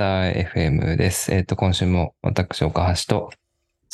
[0.00, 1.30] ター FM です。
[1.30, 3.30] えっ、と、今週も私、岡橋と、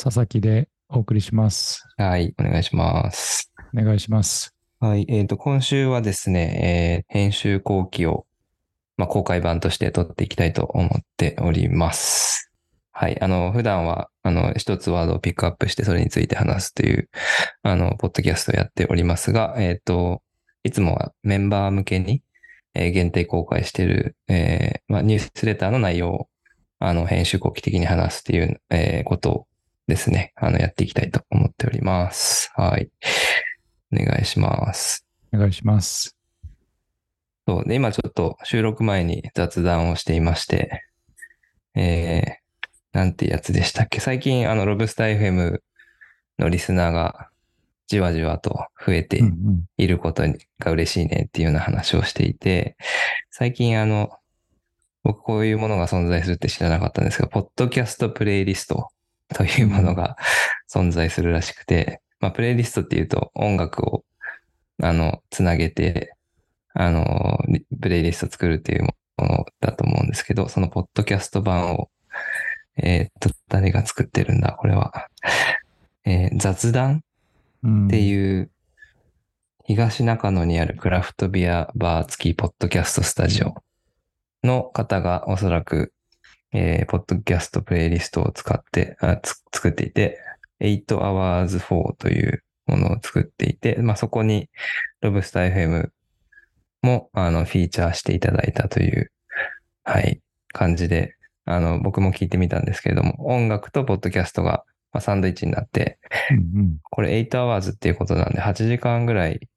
[0.01, 1.85] 佐々木でお送りします。
[1.97, 3.51] はい、お願いします。
[3.73, 4.55] お願いします。
[4.79, 8.25] はい、えっ、と、今週はですね、えー編集後期を、
[8.95, 12.53] まあ、公開版として撮っていきたいと思っております。
[12.93, 17.09] はい、あの、普段は、あの、一つワードをピックアップして、それについて話すという、
[17.63, 20.21] あの、ポッドキャストをやっておりますが、えっ、と、
[20.63, 22.21] いつもはメンバー向けに、
[22.77, 26.29] えー限定公開している、えーまあ、ニュースレターの内容を、
[26.79, 29.47] あの、編集後期的に話すっていう、えーことを
[29.87, 32.51] ですね、あの、やっていきたいと思っております。
[32.55, 32.89] はい。
[33.93, 35.05] お願いします。
[35.33, 36.15] お願いします。
[37.47, 37.63] そう。
[37.65, 40.83] で、今ちょっと収録前に雑談をしていまして、
[41.73, 43.99] えー、なんてやつでしたっけ？
[44.01, 45.59] 最近、あの、ロブスター FM
[46.37, 47.29] のリスナーが
[47.87, 49.21] じわじわと増えて。
[49.77, 50.23] いること
[50.59, 52.77] が嬉しいねっていうような話をしていて、
[53.29, 54.09] 最近あの、
[55.03, 58.89] 僕こういうものが存在するって知らなかったんですが、ポッドキャストプレイリスト
[59.33, 60.17] というものが
[60.69, 64.03] 存在するらしくて、まあ、プレイリストっていうと音楽を、
[64.81, 66.13] あの、つなげて、
[66.73, 71.89] あの、リプレイリスト作るっていうものだと思うんですけど、そのポッドキャスト版を、
[72.77, 75.07] えーっと、誰が作ってるんだこれは。
[76.05, 77.01] えー雑談うん、
[77.65, 78.01] って。
[78.01, 78.51] いう、
[79.65, 83.55] 東中野にあるクラフトビアバー付きポッドキャストスタジオ
[84.43, 85.93] の方がおそらく、
[86.53, 90.19] えーポッドキャストプレイリストを使って、あつ作っていて、
[90.61, 94.49] 8 hours 4というものを作っていて、まあ、そこに
[95.01, 95.89] ロブスター FM
[96.81, 99.11] も、あの、フィーチャーしていただいたという、
[99.83, 100.21] はい、
[100.53, 104.63] 感じで、あの、僕も聞いてみたんですけれども、音楽とポッドキャストが、
[104.93, 105.99] まあ、サンドイッチになって、
[106.31, 106.77] うんうん。
[106.83, 109.47] これ8 hours っていうことなんで、8時間ぐらい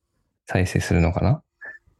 [0.46, 1.42] 再生するのかな、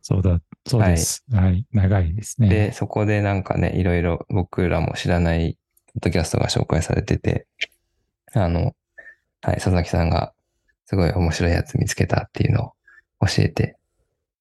[0.02, 1.24] そうだ、そうです。
[1.32, 1.66] はい。
[1.72, 2.48] 長いですね。
[2.48, 5.56] で、そこでなんかね、いろいろ僕らも知らない
[5.94, 7.46] ポッドキャストが紹介されてて、
[8.32, 8.74] あの、
[9.42, 10.32] はい、佐々木さんが
[10.86, 12.72] すごい面白いやつ見つけたっていうのを
[13.26, 13.76] 教えて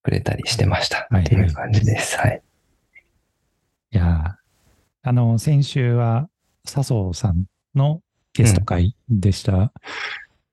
[0.02, 2.18] くれたりしてましたはいっていう感じです。
[2.18, 2.42] はい。
[3.92, 4.40] いやー
[5.02, 6.28] あの、先週は
[6.64, 8.02] 笹生さんの
[8.32, 9.72] ゲスト会でした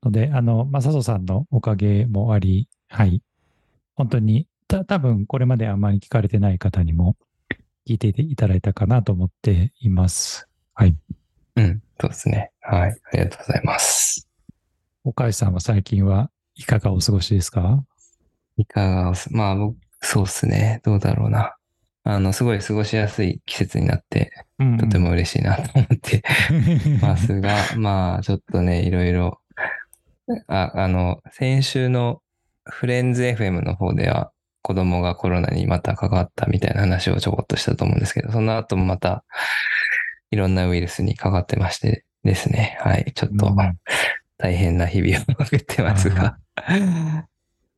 [0.03, 3.21] ので、あの、まあ、笹生さんのおかげもあり、はい。
[3.95, 7.15] 本当に、た多分これまであまり聞かれてない方にも
[7.87, 10.47] 聞いていただいたかなと思っています。
[10.73, 10.95] はい。
[11.55, 12.51] うん、そうですね。
[12.61, 12.91] はい。
[12.91, 14.27] ありがとうございます。
[15.03, 17.83] 岡井さんは最近はいかがお過ごしですか？
[18.57, 20.81] いかがおす、まあ僕、そうですね。
[20.83, 21.55] どうだろうな。
[22.09, 24.77] あの、すごい過ごしやすい季節になって、うん。
[24.77, 26.23] とても嬉しいなと思って。
[27.01, 29.41] ますが、まあ、ちょっとね、いろいろ、
[30.47, 32.21] あ、あの、先週の
[32.63, 34.31] フレンズ FM の方では、
[34.61, 39.25] 子供がコロナにまたかかったみたいな話をちょこっとしたと思うんですけど、その後もまた、
[40.31, 43.77] いろんなウイルスにかかってましてですね、はい、ちょっとうん。
[44.37, 46.37] 大変な日々を送ってますが、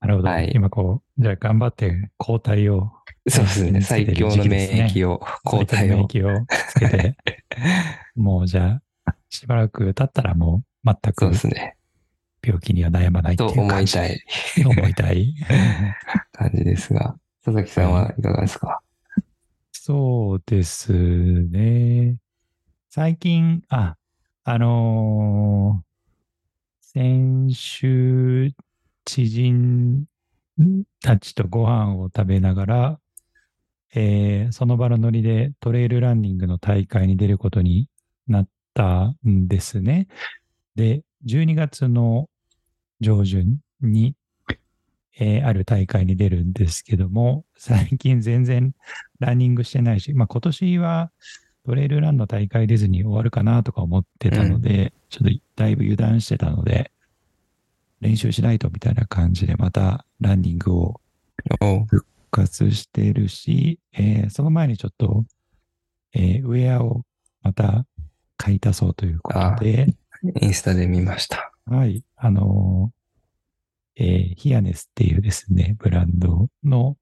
[0.01, 0.29] なるほど。
[0.29, 0.51] はい。
[0.53, 2.91] 今こう、じゃあ頑張って抗体を、
[3.27, 7.17] そうですね、最強の免疫を、抗体を、免疫をつけて、
[8.15, 11.75] もうじゃあ、しばらく経ったらもう全くそうですね、
[12.41, 13.97] 病気には悩まないという感じ。
[13.97, 14.23] 思いたい。
[14.79, 15.35] 思いたい。
[16.31, 18.79] 感じですが、佐々木さんはいかがですか？
[19.71, 22.15] そうですね。
[22.89, 23.97] 最近、あ、
[24.45, 25.89] あのー
[26.81, 28.51] 先週、
[29.09, 30.05] 知人
[31.01, 32.99] たちとご飯を食べながら、
[33.95, 37.89] えーその場のノリでトレイルランニングの大会に出ることに
[38.27, 40.07] なったんですね。
[40.75, 42.29] で、12月の
[43.01, 44.15] 上旬に、
[45.19, 48.73] えーある大会に出るんですけども、最近全然
[49.19, 51.11] ランニングしてないし、まあ今年は
[51.65, 56.91] トレイルランの大会出ずに終わるかなとか思ってたので、ちょっとだいぶ油断してたので、
[58.01, 61.01] 練習しないとみたいな感じでまたランニングを
[61.87, 65.25] 復活してるし、えーその前にちょっと、
[66.13, 67.03] えーウェアを
[67.41, 67.85] また
[68.37, 69.87] 買い足そうということで、
[70.41, 71.51] インスタで見ました。
[71.65, 76.97] はい、あのーえーヒアネスっていうですね、ブランドの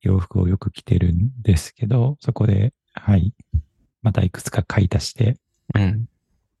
[0.00, 3.32] 洋服をよく着てるんですけど、そこで、はい、
[4.02, 5.36] またいくつか買い足して、
[5.74, 6.06] うん。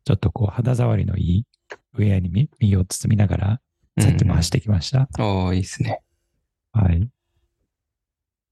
[0.04, 1.46] ちょっとこう肌触りのいい
[1.94, 3.60] ウェアに身身を包みながら、
[4.00, 5.08] さっきも走ってきました。
[5.18, 6.02] おーいいですね。
[6.72, 7.08] はい。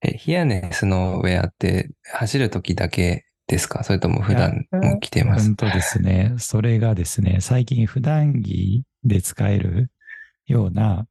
[0.03, 3.85] え、ヒアネスのウェアって走るときだけですか？
[3.85, 5.47] それとも普段も着てます？
[5.47, 6.35] 本当ですね。
[6.39, 9.91] それがですね、最近普段着で使える
[10.47, 11.07] ような、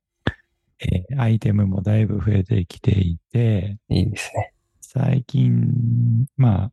[0.80, 4.54] えーアイテムもだいぶ増えてきていて、いいですね。
[4.80, 6.72] 最近、まあ、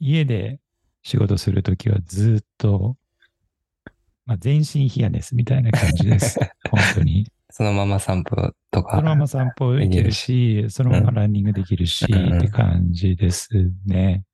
[0.00, 0.60] 家で
[1.02, 2.96] 仕事するときはずっと、
[4.28, 6.38] まあ、全身冷やですみたいな感じです。
[6.70, 7.26] 本当に。
[7.48, 8.36] そのまま散歩
[8.70, 8.90] とか。
[8.90, 14.24] そのまま散歩できるし、そのままランニングできるし、うんって感じですね。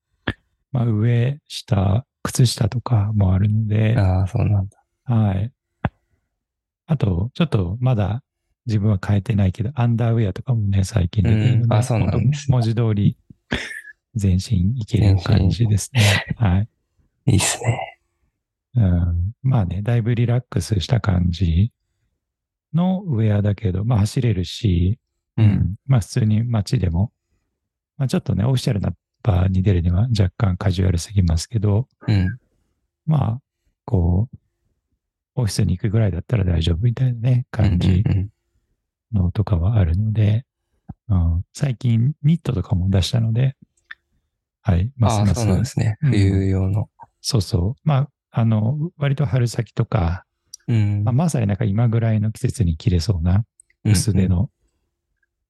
[0.73, 4.77] まあ、上、下、靴下とかもあるので、ああ、そうなんだ。
[5.05, 5.53] はい。
[6.87, 8.25] あと、ちょっとまだ
[8.67, 13.17] 自分は変えてないけど、アンダーウェアとかもね、最近出てるので、うんあそうなんです文字通り
[14.17, 16.03] 全身いける感じですね。
[16.37, 16.69] はい。
[17.27, 17.94] いいっすね。
[18.77, 21.73] うん、まあね、だいぶリラックスした感じ
[22.73, 24.99] のウェアだけど、まあ走れるし、
[25.37, 25.75] うん。
[25.87, 27.13] まあ普通に街でも、
[27.97, 28.93] まあちょっとね、オフィシャルな
[29.23, 32.39] バーに出るには若干カジュアルすぎますけど、うん。
[33.07, 33.39] まあ、
[33.85, 34.37] こう、
[35.35, 38.05] オフィスに行くぐらいだったら大丈夫みたいなね、感じ
[39.13, 40.45] のとかはあるので、
[41.09, 43.57] うん、最近ニットとかも出したので、
[44.63, 45.99] はい、ますまそうなんですすね。
[46.03, 46.89] うん冬用の。
[47.21, 47.81] そうそう。
[47.85, 50.25] まあ、あの、割と春先とか、
[50.67, 53.45] うんまあ、まさになんか今ぐらいの季節に着れそうな
[53.85, 54.27] 薄手。
[54.29, 54.51] の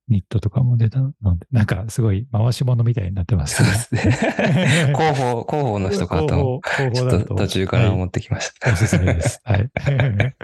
[0.08, 3.94] ニットとかも出たので、なんかすごい回し物みたいになってますそう。
[3.94, 4.92] ですね。
[4.94, 8.70] 広報、広報の人かと、ちょっと途中から思ってきました。
[8.70, 9.40] おすすめです。
[9.44, 9.70] はい。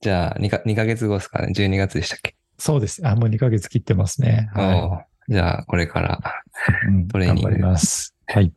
[0.00, 1.52] じゃあ2か、2ヶ月後ですかね。
[1.54, 2.34] 12月でしたっけ？
[2.58, 3.06] そうです。
[3.06, 4.50] あ、もう2ヶ月切ってますね。
[4.54, 6.20] はおーじゃあ、これから、
[6.84, 6.86] い。
[6.88, 8.16] うんトレーニング頑張ります。
[8.26, 8.52] はい。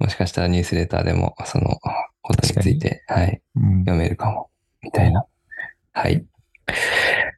[0.00, 1.78] もしかしたらニュースレターでも、その
[2.22, 4.50] ことについて、はい、うん読めるかも、
[4.82, 5.24] みたいな。
[5.92, 6.24] はい。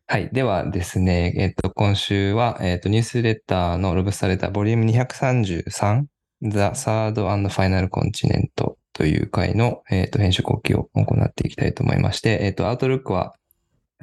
[0.06, 0.28] はい。
[0.32, 6.04] ではですね、えっと、今週は、えっと、ニュースレターのロブスターレター、ボリューム233、
[6.42, 8.48] The Third and Final Continent
[8.92, 13.34] という回の、えっと、編集後期を行っていきたいと思いまして、えっと、アウトルックは、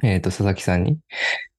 [0.02, 0.98] えっと、佐々木さんに、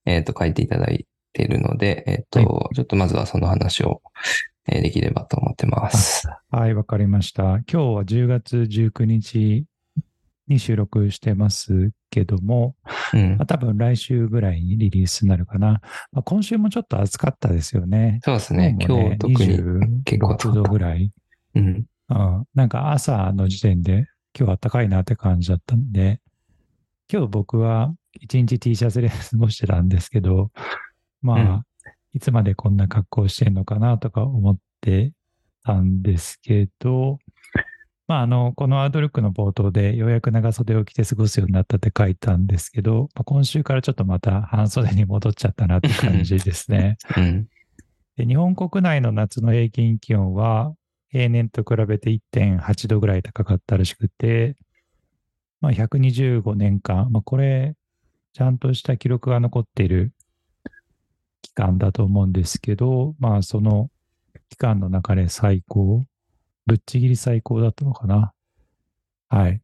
[0.06, 6.30] えっと、書いていただいているので、えっと、はちょっとまずはその話を、えーできればと思ってます。
[6.50, 7.44] はい、わかりました。
[7.44, 9.66] 今日は10月19日
[10.48, 12.76] に収録してますけども、
[13.14, 13.46] うんまあ、。
[13.46, 15.82] 多分来週ぐらいにリリースになるかな。
[16.12, 18.20] まあ、今週もちょっと暑かったですよね。
[18.24, 18.78] そうですね。
[18.80, 20.04] も今日特に。
[20.04, 21.12] 結構暑か26った度ぐらい。
[21.56, 21.86] うん。
[22.10, 24.06] うん、なんか朝の時点で
[24.38, 26.20] 今日暖かいなって感じだったんで、
[27.12, 30.52] 今日僕は一日 T シャツで過ごしてたんですけど、
[31.22, 31.64] まあ、うん
[32.14, 35.14] いつまでこんな格好してんのかなとか思って
[35.64, 37.20] たんですけど、
[38.08, 46.98] まあ、あの、このアウトルックの冒頭でようやく長袖を着て過ごすようになったって書いたんですけど、まあ、今週からちょっとまた半袖に戻っちゃったなって感じですね。
[47.16, 47.48] うん。
[48.18, 50.76] で日本国内の夏の平均気温は
[51.08, 54.58] 平年と比べて1.8度ぐらい高かったらしくて、
[55.62, 57.76] まあ、125年間、まあ、これ、
[58.34, 60.14] ちゃんとした記録が残っている
[61.42, 63.90] 期間だと思うんですけど、まあ、その
[64.50, 66.04] 期間の中で最高、
[66.66, 68.34] ぶっちぎり最高だったのかな。
[69.30, 69.52] はい。
[69.54, 69.60] っ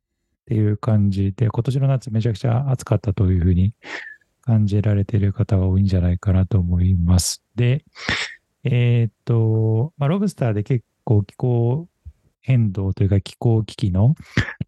[0.45, 3.73] ていう感じで、今年の夏めちゃくちゃ暑かったというふうに
[4.41, 7.43] 感じられている方が多いんじゃないかなと思います。
[7.55, 7.83] で、
[8.63, 11.87] えーっと、まあ、ロブスターで結構気候
[12.41, 14.15] 変動というか気候危機の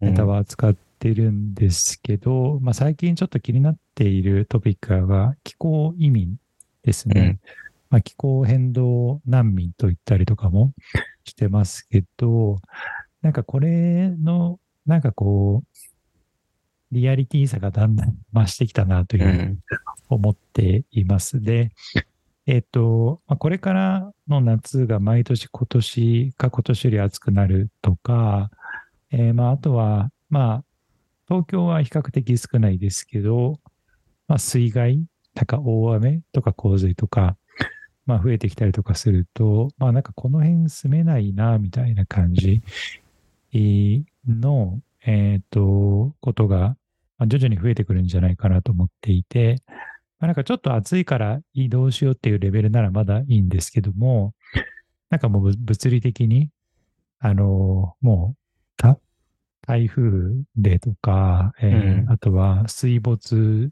[0.02, 6.36] ネタは扱ってるんですけど、まあ、最近ちょっと気になっているトピックが気候移民
[6.84, 7.22] ですね。
[7.22, 7.40] うん
[7.90, 10.74] まあ、気候変動難民と言ったりとかも
[11.26, 12.60] してますけど、
[13.22, 15.80] なんかこれの、なんかこう、
[16.92, 19.60] リアリティさがだんだん増してきたなといううふうにん。
[20.10, 21.42] 思っています。
[21.42, 21.72] で、
[22.46, 28.50] えっ、と、まあ、これからの夏が毎年今年か今年より暑くなるとか、
[29.12, 30.64] えーまあ、あとは、まあ、
[31.28, 33.60] 東京は比較的少ないですけど、
[34.28, 35.04] まあ、水害、
[35.40, 37.38] なんか大雨とか洪水とか、
[38.06, 42.62] まあ、増えてきたりとかすると、まあ、なんかこの辺住めないな、みたいな感じ
[43.54, 46.76] えーの、えっ、と、ことが、
[47.18, 49.62] まあ徐々に増えてくるんじゃないかなと思っていて、
[50.20, 54.34] まあ、なんかちょっと暑いから移動しようっていうレベルならまだいいんですけども、
[55.10, 56.50] なんかもうぶ物理的に、
[57.20, 58.38] あのもう、
[58.76, 59.00] た
[59.62, 60.02] 台風
[60.58, 62.12] でとか、えーうん。
[62.12, 63.72] あとは水没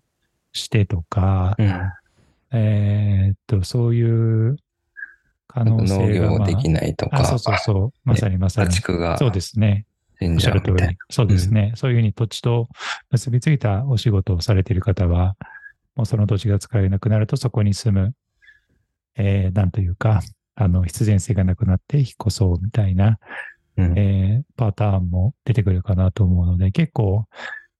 [0.57, 1.91] してとか、うん。
[2.51, 4.03] えーっと、そうい
[4.49, 4.57] う
[5.47, 7.91] 可能農性が、まあ業できないとか、あ、そうそうそう。
[8.03, 9.17] まさにまさ家に。
[9.17, 9.85] そうですね。
[10.21, 10.97] おっしゃる通り。
[11.09, 11.73] そうですね。
[11.75, 12.67] そういうふうに土地と
[13.11, 15.35] 結びついたお仕事をされている方は、
[15.95, 18.13] もうその土地が使えなくなるとそこに住む、
[19.15, 20.21] えーなんというか、
[20.55, 23.19] あの、必然性がなくなって引っ越そうみたいな、
[23.75, 23.83] な。
[23.85, 27.25] うんえーパターンも出てくるかなと思うので、結構、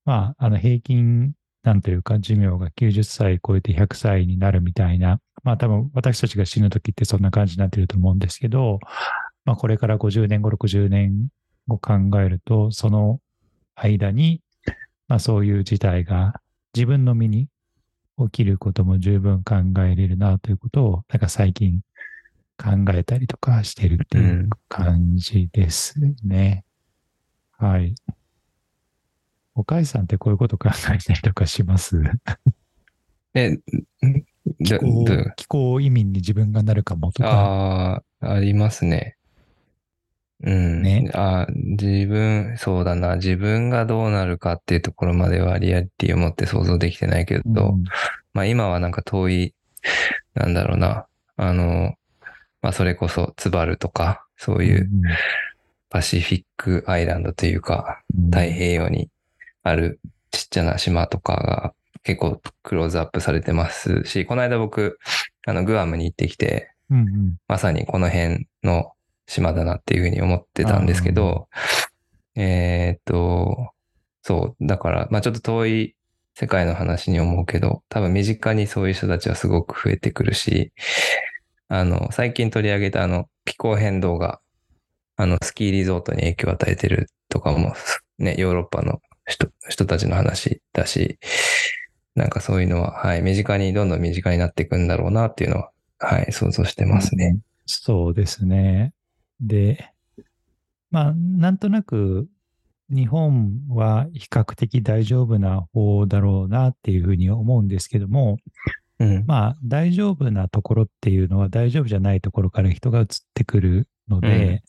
[0.05, 1.34] まあ、あの、平均、
[1.67, 8.79] なんというか、寿命が90歳超えて100歳になるみたいな、まあ多分私たちが死ぬ時ってそんな感じになってると思うんですけど、
[9.43, 11.27] まあ、これから50年後、60年
[11.67, 13.19] を考えると、その
[13.75, 14.41] 間に、
[15.09, 16.39] まあ、そういう事態が
[16.74, 17.50] 自分の身に
[18.17, 21.81] 起きることも十分考えれるなということを、なんか最近
[22.57, 26.63] 考えたりとかしてるっていう感じですね。
[27.57, 27.93] はい。
[29.57, 31.99] お母さんってこういうこと考えたりとかします？
[33.33, 33.57] え、
[34.63, 37.29] 気候気候移民に自分がなるかもとか。
[37.29, 39.17] ああ、ありますね。
[40.43, 40.83] うん。
[40.83, 43.15] ねあ自分、そうだな。
[43.15, 47.83] 自分がどうなるかっていうところまではリアリティを持って想像できてないけど、うん
[48.33, 49.55] まあ今はなんか遠い、
[50.35, 51.07] なんだろうな。
[51.37, 51.95] あの、
[52.61, 54.87] まあそれこそツバルとか、そういう
[55.89, 59.09] パシフィックアイランドというか、うん太平洋に
[59.69, 60.00] ある
[60.31, 65.00] ちっちゃな島とかが結構クローズアップされてますし、この間僕、
[65.45, 67.36] あの、グアムに行ってきて、うんうん。
[67.47, 68.93] まさにこの辺の
[69.25, 71.50] 島だなっていうふうに思ってたんですけど、
[72.36, 73.71] えーっと、
[74.21, 75.95] そう、だから、まあちょっと遠い
[76.33, 80.71] 世界の話に思うけど、多分身近にそういう人たちはすごく増えてくるし、
[81.67, 84.39] あの、最近取り上げたあの、気候変動が、
[85.17, 87.74] あの、スキーリゾートに影響を与えてるとかも、
[88.19, 91.19] ね、ヨーロッパの人、人たちの話だし、
[92.15, 97.38] なんかそういうのは、はい、身近に、どんどん身近になっていくんだろうなっていうのは、はい、想像してますね。
[97.65, 98.93] そうですね。
[99.39, 99.91] で、
[100.89, 102.27] まあ、なんとなく、
[102.89, 108.38] 日本は比較的大丈夫な方だろうなっていうふうに思うんですけども、
[109.00, 109.25] うん。
[109.27, 114.62] まあ、大丈夫なところっていうのは大丈夫じゃないところから人が移ってくるので、うん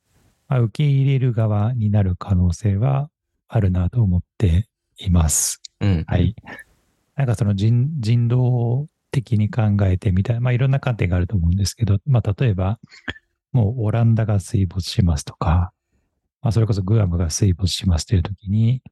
[0.49, 3.09] まあ、受け入れる側になる可能性は
[3.49, 5.61] あるなと思っています。
[5.81, 6.05] うん。
[6.07, 6.35] はい。
[7.17, 10.41] なんかその人人道的に考えてみたい。
[10.41, 12.79] まあいろんな観点があると思うんですけど、まあ例えば、
[13.53, 15.73] もうオランダが水没しますとか、
[16.43, 18.83] まあそれこそグアムが水没しますというときに、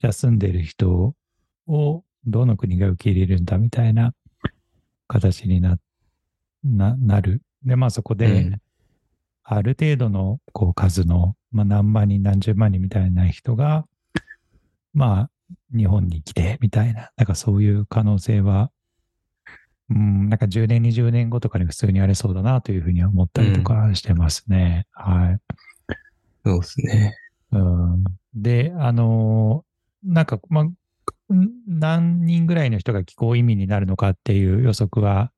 [0.00, 1.14] じゃあ住んでいる人
[1.66, 4.12] をどの国が受け入れるんだみたいな
[5.06, 5.78] 形にな、
[6.64, 7.42] な、なる。
[7.64, 8.60] で、まあそこで、うん
[9.52, 13.84] ある程度のこう数の、まあ、何万人、何十万人みたいな人が、
[14.92, 15.30] まあ、
[15.76, 18.70] 日本に来てみたいな、なんかそういう可能性は、
[19.90, 24.86] うん、なんか10年、20年後とかに普通にありそうだなというふうには思ったりとかしてますね。
[24.92, 25.38] はい。
[26.44, 27.16] そうですね。
[27.52, 28.04] うん、
[28.34, 29.70] で、あのー
[30.02, 30.74] なんか、まあ、ん
[31.66, 35.32] 何人ぐらいの人が気候移民になるのかっていう予測は、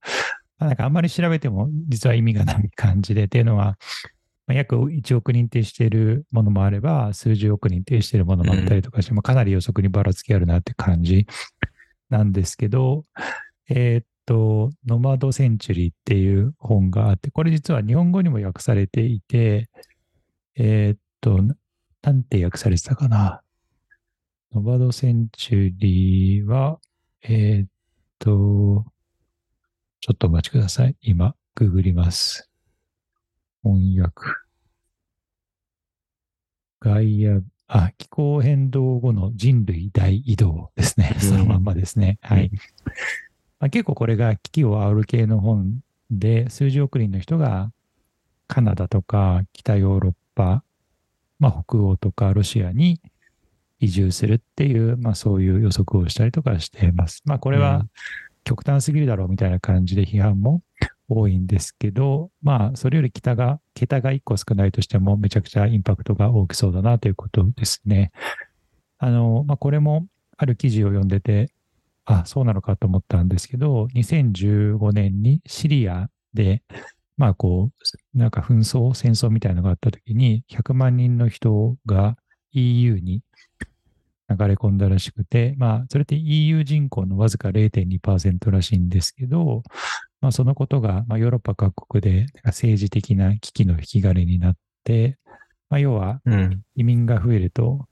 [0.58, 3.76] なんかあんまり調べても実は意味がない感じで、っていうのは、
[4.46, 11.26] まあ約1億人定しているものもあれば、数十億人定しているものもあったりとかして、まあかなり予測にばらつきあるなって感じ
[12.10, 13.04] なんですけど、
[13.68, 19.68] えーっと、ノマドセンチュリーっていう本があって、これ実は日本語にも訳されていて、
[20.56, 21.40] えーっと、
[22.02, 23.42] なんて訳されてたかな？
[24.54, 26.78] ノマドセンチュリーは、
[27.22, 27.68] えーっ
[28.18, 28.84] と、
[30.00, 30.96] ちょっとお待ちください。
[31.00, 32.51] 今、ググります。
[33.62, 34.12] 翻訳。
[36.80, 41.12] ガイア、あ、気候変動後の人類大移動ですね。
[41.14, 42.18] うんそのまんまですね。
[42.22, 42.50] はい。
[43.60, 47.72] まあ、結構これが危機を煽る系の本で、数十億人の人が
[48.48, 50.64] カナダとか北ヨーロッパ、
[51.38, 53.00] まあ、北欧とかロシアに
[53.78, 57.22] 移住するっていう、まあ、そういう予測をしたりとかしています。
[57.24, 57.90] まあ、これはうん
[58.44, 60.62] 極端すぎるだろうみたいな感じで批判も
[61.08, 68.12] 多いんですけど、まあ、それより桁が、桁が1個少ないとしても、めちゃくちゃインパクトが大きそうだなということですね。
[68.98, 70.06] あの、まあ、これも
[70.36, 71.52] ある記事を読んでて、
[72.04, 76.62] あ、そうなのかと思ったんですけど、2015年にシリアで、
[77.16, 77.70] まあこ
[78.14, 82.16] う、なんか紛争、戦争みたいなのがあった時に、100万人の人が
[82.52, 83.22] EU に
[84.28, 89.62] 流れ込んだらしくて、まあ、それって EU 人口のわずか0.2%らしいんですけど、
[90.22, 95.18] まあ、そのことが、まあ、ヨーロッパ各国で政治的な危機の引き金になって、
[95.68, 96.62] まあ、要はうん。
[96.76, 97.88] 移民が増えると、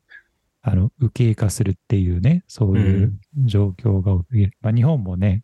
[0.63, 4.53] あの、右傾化するっていうね、そういう状況が起きる。
[4.61, 5.43] まあ、日本もね、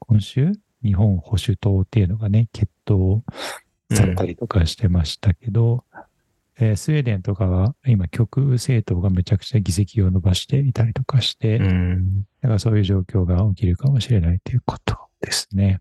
[0.00, 3.22] 今週、日本保守党っていうのがね、決闘
[3.92, 5.84] されたりとかしてましたけど、
[6.60, 12.22] えースウェーデンとかは今、極右政党がめちゃくちゃ議席を伸ばしていたりとかして、うん。
[12.40, 15.80] だからそういう状況が起きるかもしれないということですね。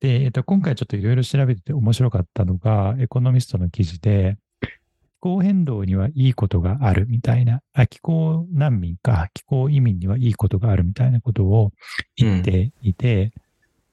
[0.00, 11.72] で、えっと、今回ちょっといろいろ調べてて面白かったのが、エコノミストの記事で、気候変動にはいいことがあるみたいな、あ気候難民か、気候移民にはいいことがあるみたいなことを
[12.16, 13.32] 言っていて、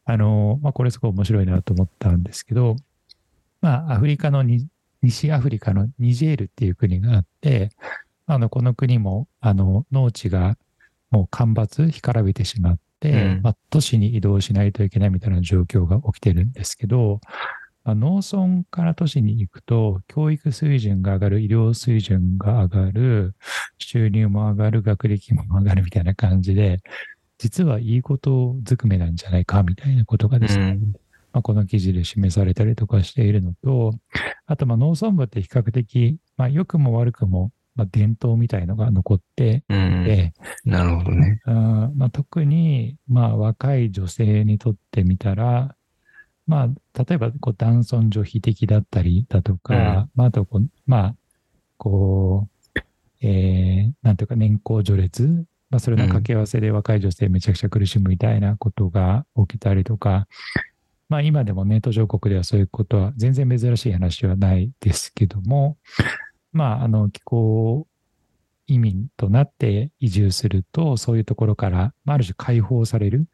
[0.05, 2.75] あの、まあ、これすごい面白いなと思ったんですけど、
[3.61, 4.67] まあ、アフリカのに
[5.01, 7.69] 西アフリカのニジェールっていう国があって、
[8.27, 10.57] あの、この国も、あの、農地が
[11.09, 17.19] もう干ばつ、干からびてしまって、うんまあ、都市に移動しないといけないみたいな状況が起きてるんですけど、
[17.83, 23.35] まあ農村から都市に行くと、教育水準が上がる、医療水準が上がる、
[23.77, 26.81] 収入も上がる、学歴も上がるみたいな感じで、
[27.37, 30.93] 実はいいことずくめなんじゃないかみたいなことがですね、うん。
[31.31, 33.93] まあ、この記事で示されたりとかしているのと、
[34.47, 40.03] あとまあ農村部って比較的、まあ、良くも悪くも、まあ、伝統みたいのが残ってうん。
[40.05, 41.41] て、なるほどね。
[41.45, 45.75] あーまあ、特にまあ若い女性にとってみたら、
[46.47, 51.15] まあ、例えばこう男尊女卑的だったりだとか、まあ、あとこう、まあ、
[51.77, 52.79] こう、
[53.21, 60.27] えー、なんていうか年功序列、まあ、それの掛け合わせで若い女性めちゃくちゃ苦しむみたいなことが起きたりとか、
[61.09, 65.77] まあ今でもね、途上国ではそういうことは全然珍しい話ではないですけども、
[66.55, 67.85] まああの気候
[68.67, 73.27] 移民となって移住すると、そういうところから、まあ、ある種解放される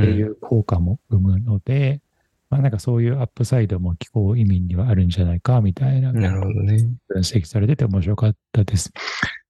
[0.00, 2.02] っていう効果も生むので、
[2.50, 6.86] まあなんかそういうアップサイドも気候移民にはあるんじゃないかみたいななるほどね。
[7.08, 8.92] 分析されてて面白かったです。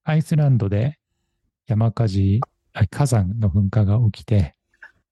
[0.04, 0.98] アイスランドで
[1.66, 2.40] 山火事、
[2.72, 4.54] あ火山の噴火が起きて、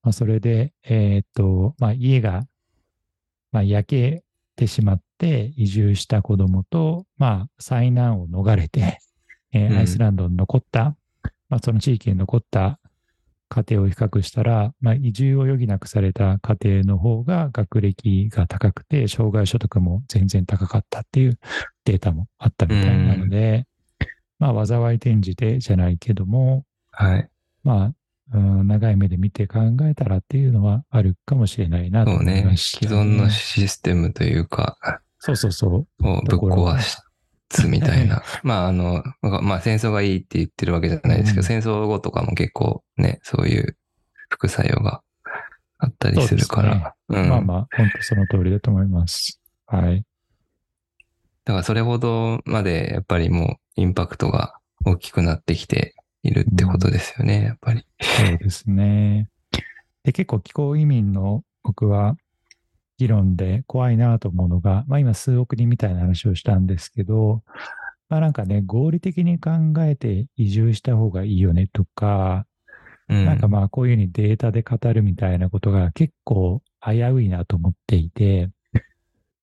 [0.03, 2.47] まあ、それで、えーっと、まあ、家が、
[3.53, 4.23] まあ、焼け
[4.57, 8.99] てしまって移住した子供と、まあ、災難を逃れて、
[9.53, 10.95] えーうんアイスランドに残った、
[11.49, 12.79] まあ、その地域に残った
[13.49, 21.39] 家庭を比較したら、まあ、移住を余儀なくされた家庭の方が学歴が高くて、障害所得も全然高かったっていう
[21.85, 23.67] データもあったみたいなので、
[24.39, 27.29] まあ、災い転じてじゃないけども、はい。
[27.65, 27.95] ま
[28.33, 32.57] あ、うん、長い目で見て考えたらっていうのはあるかもしれないなとそう思いまね。
[32.59, 34.77] した、既存のシステムというか、
[35.29, 36.09] そうそうそう。
[36.09, 36.79] をぶっ壊
[37.51, 38.23] すみたいな。
[38.43, 43.77] まあ、あの、まあ、戦争がいいって言ってるわけじゃないですけど、うん戦争後とかも結構ね、そういう
[44.29, 45.03] 副作用が
[45.79, 46.95] あったりするから。
[47.09, 47.29] うん。
[47.29, 49.41] まあまあ、本当その通りだと思います。
[49.67, 50.05] はい。
[51.45, 57.87] だからそれほどまでやっぱりもうインパクトが大きくなってきているってことですよね、やっぱり。
[58.01, 59.31] そうですね。
[60.05, 62.17] で、結構気候移民の僕は
[62.99, 67.43] 議論で怖いなと思うのが、まあ今数億人みたいな話をしたんですけど、
[68.09, 72.45] まあなんかね、合理的に考えて移住した方がいいよねとか、
[73.09, 73.25] うん。
[73.25, 78.51] なんかまあこういうふうにデータで語るみたいなことが結構危ういなと思っていて、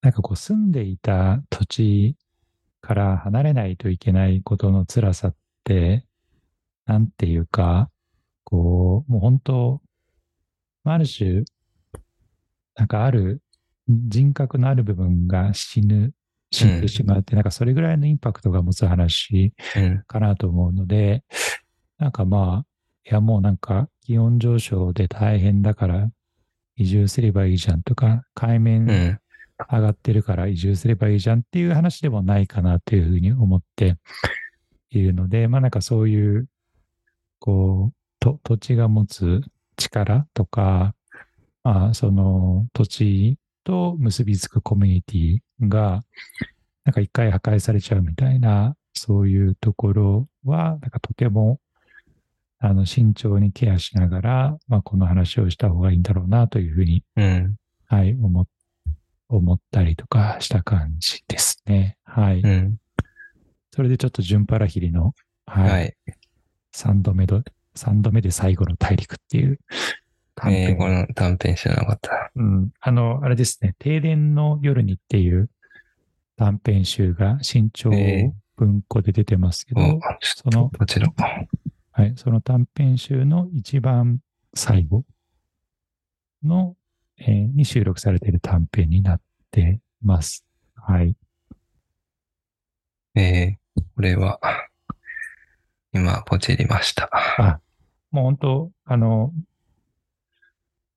[0.02, 2.16] なんかこう住んでいた土地
[2.82, 6.06] から離れないといけないことの辛さって、
[6.86, 7.90] なんていうか、
[8.44, 9.82] こう、もう本当、
[10.84, 11.46] まあある種、
[12.76, 13.42] なんかある
[13.88, 16.14] 人格のある部分が死ぬ、
[16.52, 20.04] 死んでしまって、なんかそれぐらいのインパクトが持つ話うん。
[20.08, 21.24] かなと思うので、
[21.98, 22.66] なんかまあ、
[23.10, 26.10] いやもうなんか気温上昇で大変だから
[26.76, 29.20] 移住すればいいじゃんとか、海面うん。
[29.72, 33.96] 上がってるから移住すればいいじゃんっていう話でもないかなというふうに思って
[34.90, 36.48] いるので、まあなんかそういう、
[37.40, 39.42] こう、と土地が持つ
[39.78, 40.94] 力とか、
[41.64, 46.04] まあその土地と結びつくコミュニティが、
[46.86, 51.60] なんか一回破壊されちゃうみたいな、そういうところは、なんかとても、
[52.60, 57.56] あの、慎重にケアしながら、まあこの話をした方がいいんだろうなというふうにうん。
[57.88, 58.48] はい、思っ
[59.28, 61.98] 思ったりとかした感じですね。
[62.04, 62.42] はい。
[62.42, 62.78] うん。
[63.72, 65.14] それでちょっと順パラヒリの、
[65.46, 65.96] はい、はい。
[66.74, 67.44] 3度目ど、
[67.76, 69.60] 三度目で最後の大陸っていう
[70.36, 70.64] 短編。
[70.64, 72.32] えー、この短編知らなかった。
[72.36, 72.72] うん。
[72.80, 75.50] あの、あれですね、停電の夜にっていう
[76.38, 81.12] 短編集が新潮えー文庫で出てますけど、お、ちょっそのとこちら。
[81.92, 84.20] はい、その短編集の一番
[84.54, 85.04] 最後
[86.42, 86.76] の、
[87.18, 89.22] えーに収録されている短編になっ
[89.52, 90.46] てます。
[90.76, 91.16] はい。
[93.16, 94.40] えー、これは、
[95.94, 97.10] 今、ポチりました。
[97.38, 97.60] あ、
[98.12, 99.34] もう本当、あの、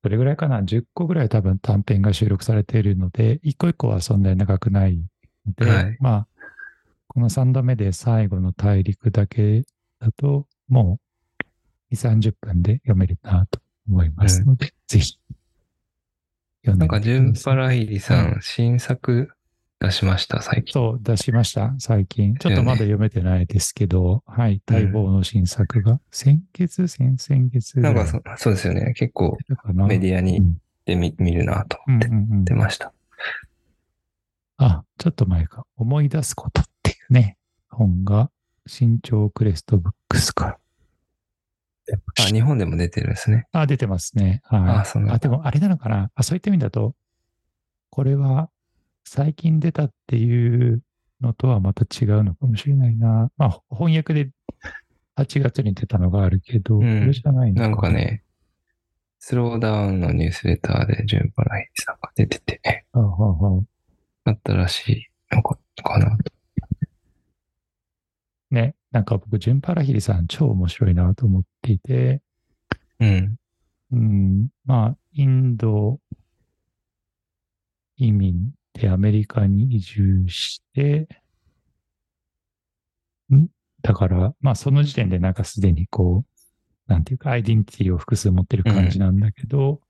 [0.02, 5.02] どれぐらいかな ?10 個ぐらい多分短編が収録されているので、一個一個はそんなに長くない
[5.46, 6.26] ので、はいまあ、
[7.08, 9.64] この3度目で最後の大陸だけ
[10.00, 11.00] だと、も
[11.90, 15.18] う2、30分で読めるなと思いますので、ぜひ、
[16.62, 17.54] 読んなんか、でみてジュンください。
[17.54, 19.30] パラヒリさはん、新作
[19.80, 20.72] 出しました、最近。
[20.72, 22.34] そう、出しました、最近。
[22.36, 27.78] ちょっとまだ読めてないですけど、はい、待望の新作が、先月、先々月？
[27.78, 28.92] ないんかそ、そうですよね。
[28.94, 29.38] 結構
[29.74, 32.92] メディアにうんで見見るなとうん思ってうんうん出ました。
[34.56, 35.64] あ、ちょっと前か。
[35.76, 37.36] 思い出すことっていうね、
[37.70, 38.30] 本が、
[38.66, 40.58] 新潮クレストブックスから。
[42.18, 43.46] あ、日本でも出てるんですね。
[43.52, 44.40] あ、出てますね。
[44.44, 45.10] はい。
[45.10, 46.96] あ、でもあれなのかなあ、そういった意味だと、
[47.90, 48.50] これは
[49.08, 50.82] 最近出たっていう
[51.22, 53.30] のとはまた違うのかもしれないな。
[53.38, 54.30] まあ、翻訳で
[55.16, 57.88] 8月に出たのがあるけど、うんこれじゃないのなんか。
[57.88, 58.22] ね、
[59.18, 64.88] スローダウンのニュースレターで順パラヒさんが出てて、ああったらし
[65.32, 66.32] いのかかなと。
[68.50, 72.20] ね、なんか僕、ジュンパラヒリさん超面白いなと思っていて、
[73.00, 73.36] うん。
[73.90, 75.98] うん、まあ、インド
[77.96, 81.08] 移民でアメリカに移住して、
[83.32, 83.48] ん？
[83.82, 89.80] だから、まあその時点でなんかすでにこう、なんていうかアイデンティティを複数持ってる感じなんだけど、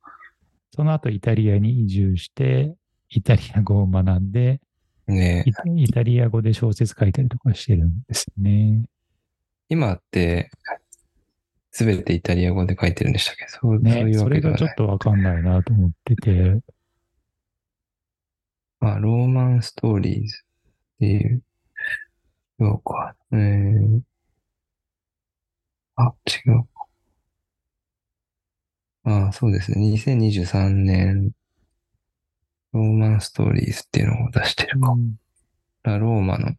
[0.75, 2.75] その後イタリアに移住して、
[3.11, 4.61] イタリア語を学んで、
[5.07, 5.45] ね。
[5.47, 8.85] イタイタリア語で小説書いたりとかしてるんですね。
[9.71, 10.51] 今って、
[11.71, 13.47] すべてイタリア語で書いてるんでしたっけ？
[13.49, 14.61] そうそうね、いうそわけではない。
[14.61, 16.61] れがちょっとわかんないなと思ってて、
[18.81, 20.37] あ、ローマンストーリーズ
[20.97, 21.43] っていう、
[22.59, 23.15] そうか。
[23.33, 24.01] えー、
[25.97, 26.69] あ、違う。
[29.05, 29.81] あ、そうですね。
[29.81, 31.33] 2023年、
[32.73, 34.89] ローマンストーリーズっていうのを出してるか。
[34.93, 35.17] うん
[35.85, 36.53] ラ・ローマの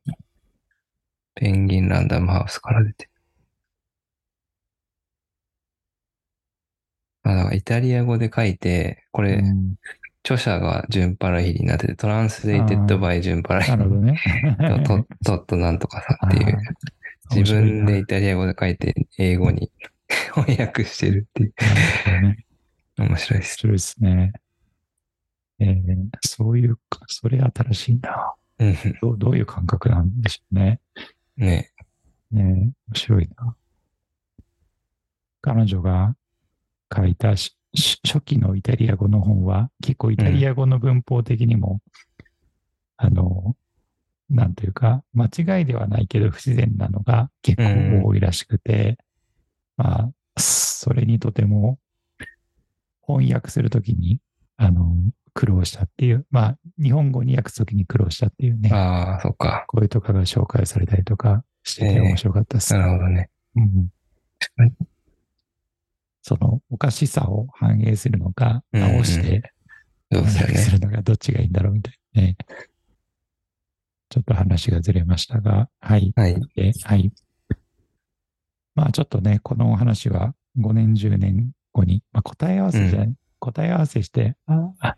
[1.33, 3.11] ペンギンランダムハウスから出てる。
[7.23, 9.75] あ、だからイタリア語で書いて、これ、うん
[10.23, 14.19] 著者がジュンパラヒリになってて、トランスレイテッドバイジュンパラヒリなるほどね。
[14.85, 16.57] と、とっとなんとかさんっていう、
[17.35, 19.71] 自分で面イタリア語で書いて、英語に
[20.35, 21.53] 翻訳してるっていう、
[22.21, 22.45] ね。
[22.97, 23.51] 面白いです。
[23.53, 24.33] 面白いですね。
[25.59, 28.33] えーそういうか、それ新しいな。
[28.59, 28.75] うん。
[29.01, 30.79] どうどういう感覚なんでしょうね。
[31.35, 31.71] ね
[32.31, 33.55] ね面白いな。
[35.41, 36.15] 彼女が
[36.95, 41.79] 書いたしし初期のイタリア語の本は、結構イタリア語の文法的にも、
[42.97, 43.55] あの、
[44.29, 48.97] なんというか、間違いではないけど不自然なのが結構多いらしくて、
[49.77, 51.79] まあ、それにとても
[53.05, 54.19] 翻訳するときに、
[54.57, 54.93] あの、
[55.33, 59.65] 苦労したっていう、まあ、日本語に訳すときに苦労したっていうね、ああ、そっか。
[59.67, 62.73] こういうとかが紹介されたりとかしててええ面白かったです。
[62.73, 63.29] なるほどね。
[63.55, 63.87] うん
[64.57, 64.73] はい
[66.21, 69.53] そのおかしさを反映するのか、うんうん直して
[70.11, 70.71] そうです。
[70.71, 72.37] るのがどっちがいいんだろうみたいなね。
[74.09, 76.11] ちょっと話がずれましたが、はい。
[76.15, 76.35] はい。
[76.55, 77.11] ではい。
[78.73, 84.95] まあちょっとね、この話は5年、10年後に、まあ、答え合わせじゃない、答え合わせして、ああ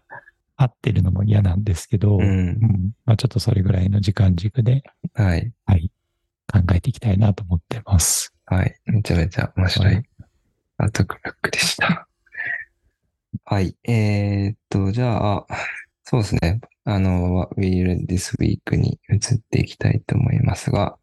[0.55, 2.91] 合ってるのも嫌なんですけど、ううんん。
[3.05, 5.51] まあ、ちょっとそれぐらいの時間軸で、はい。
[5.65, 5.91] はい、
[6.51, 8.34] 考えていきたいなと思ってます。
[8.45, 8.79] はい。
[8.86, 10.03] めちゃめちゃ面白はいい
[10.81, 12.07] アウトクラックでした。
[13.45, 13.75] はい。
[13.83, 15.45] えーっと、じゃあ、
[16.03, 16.59] そうですね。
[16.85, 20.97] あの、Will This Week に移っていきたいと思いますが、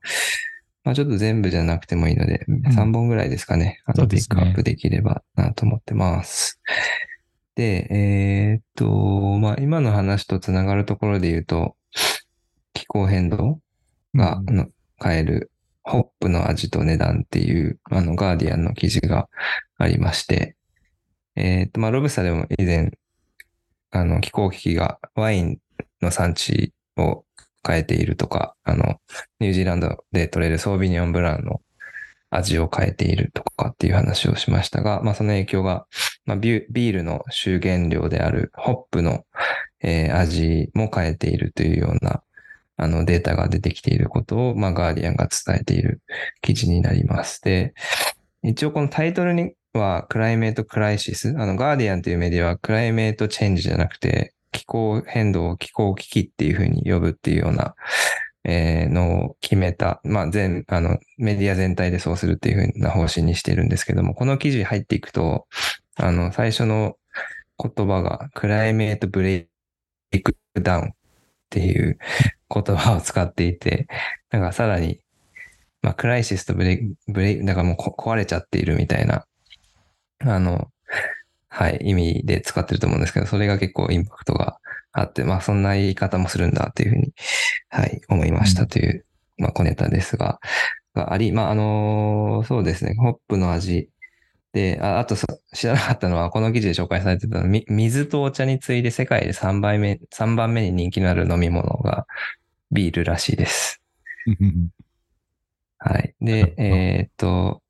[0.82, 3.80] まあちょっと全部じゃなくてもいいので、3本ぐらいですかね。
[3.86, 6.60] あの、ピックアップできればなと思ってます。
[7.54, 11.76] で、えーっと、まあ今の話とつながるところで言うと、
[12.72, 13.60] 気候変動
[14.14, 14.66] が、うんあの
[15.00, 15.52] 変える
[15.88, 19.29] ホップの味と値段っていう、あの、ガーディアンの記事が
[19.79, 20.57] ありまして、
[21.37, 22.92] えっ、と、まあ、ロブスターでも以前、
[23.90, 25.59] あの、気候危機がワイン
[26.03, 27.24] の産地を
[27.66, 29.01] 変えているとか、あの、
[29.40, 31.61] ニュージーランドで取れるソービニオンブランの
[32.31, 35.87] 味を変えているとかっていう話をしましたが、まあ、その影響が、
[36.27, 39.24] まあ、ビュビールの主原料であるホップの、
[39.81, 42.22] えー味も変えているというような、
[42.78, 46.00] あのデータが出てきていることを、まあ、ガーディアンが伝えている
[46.40, 47.42] 記事になります。
[47.42, 47.74] で、
[48.44, 57.74] 一応このタイトルには、 climate crisis、あの、ガーディアンというメディアは、 climate change じゃなくて、気候変動、気候危機っていうふうに呼ぶっていうような、
[58.44, 65.48] えーのを決めた、まあ、全、あの、メディア全体でそうするっていうふうな方針にしているんですけども、この記事入っていくと、
[65.96, 66.96] あの、最初の
[67.60, 70.94] 言葉が、 climate breakdown
[71.48, 71.98] っていう
[72.52, 73.88] 言葉を使っていて、
[74.30, 75.00] なんかさらに、
[75.80, 79.24] まあ、 crisis と break、break、だからもうこ壊れちゃっているみたいな、
[80.20, 80.68] あの、
[81.48, 84.58] はい、意味で使ってると思うんですけど、それが結構インパクトが
[84.92, 87.12] あって、まあ、そんな言い方もするんだっていうふうに、
[87.70, 89.06] はい、思いましたという、
[89.38, 90.40] まあ、小ネタですが、
[90.94, 93.88] があり、まあ、あのそうですね、ホップの味
[94.52, 102.06] で、ああとそ知らなかったのは、この記事で紹介されてたの水とお茶に次いで世界で3番目、3番目に人気のある飲み物が
[102.72, 103.82] ビールらしいです。
[105.78, 106.14] はい。
[106.20, 107.62] で、えーっと、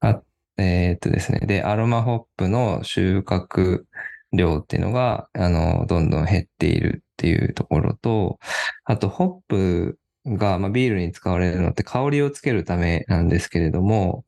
[0.00, 0.22] あ、
[0.56, 1.40] えーっとですね。
[1.40, 3.84] で、アロマホップの収穫
[4.32, 8.38] 量っていうのが、あの、どんどん減っているっていうところと、
[8.84, 14.24] あと、ホップが、まあ、ビールに使われるのって香りをつけるためなんですけれども、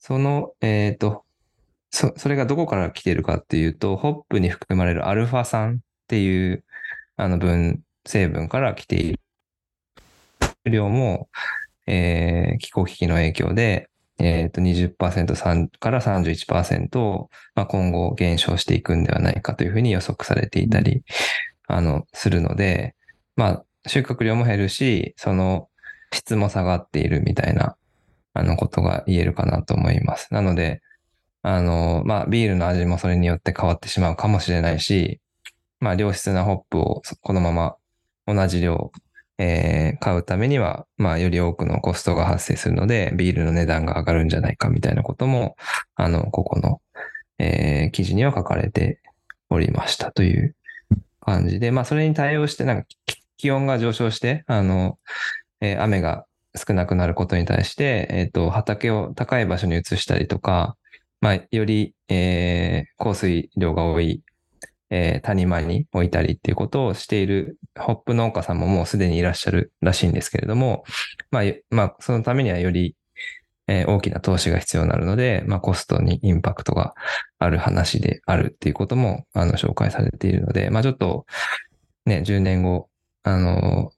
[0.00, 1.24] その、えーっと、
[1.90, 6.64] そ、それがどこから来てるかっていうと、ホップに含まれるアルファ酸っていう、
[7.16, 9.20] あの分、成分から来ている
[10.64, 11.28] 量も、
[11.86, 21.02] えー気候危機の影響で、えっ、と、20%3 から31%、まあ、今後減少していくんではないかというふうに予測されていたり、
[21.68, 22.94] あの、するので、
[23.36, 25.68] まあ、収穫量も減るし、その
[26.12, 27.76] 質も下がっているみたいな、
[28.34, 30.32] あの、ことが言えるかなと思います。
[30.34, 30.82] なので、
[31.42, 35.20] あの、まあ、ビールの味もそれによって変わってしまうかもしれないし、
[35.80, 37.76] まあ、良質なホップをこのまま
[38.26, 38.92] 同じ量、
[39.38, 45.56] えー買うためには、まあ、より多くのコストが発生するので、ビールの値段が上がるんじゃないかみたいなことも、
[45.94, 46.80] あの、ここの、
[47.38, 49.00] えー記事には書かれて
[49.50, 50.54] おりましたという
[51.20, 52.88] 感じで、まあ、それに対応して、なんか、
[53.38, 54.98] 気温が上昇して、あの、
[55.60, 56.26] えー雨が
[56.56, 60.76] 少なくなることに対して、えっ、と、畑を高い場所に移したりとか、
[61.20, 64.22] まあ、より、えー降水量が多い、
[64.90, 70.84] えー谷間に置いたりっていうことをしているホップ農家さんももうすでにいらっしゃるらしいんですけれども、
[71.30, 72.96] まあ、まあ、そのためにはより、
[73.68, 76.94] えー大きな投資が必要になるので、まあ、コストにインパクトが
[77.38, 81.26] ある話であるっていうことも、あの、紹介されているので、まあ、ちょっと、
[82.06, 82.88] ね、10年後、
[83.22, 83.92] あの、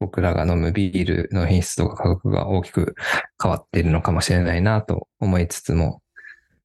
[0.00, 2.96] 僕らが飲むビールの品質とか価格が大きく
[3.40, 6.01] 変わっているのかもしれないなと思いつつも、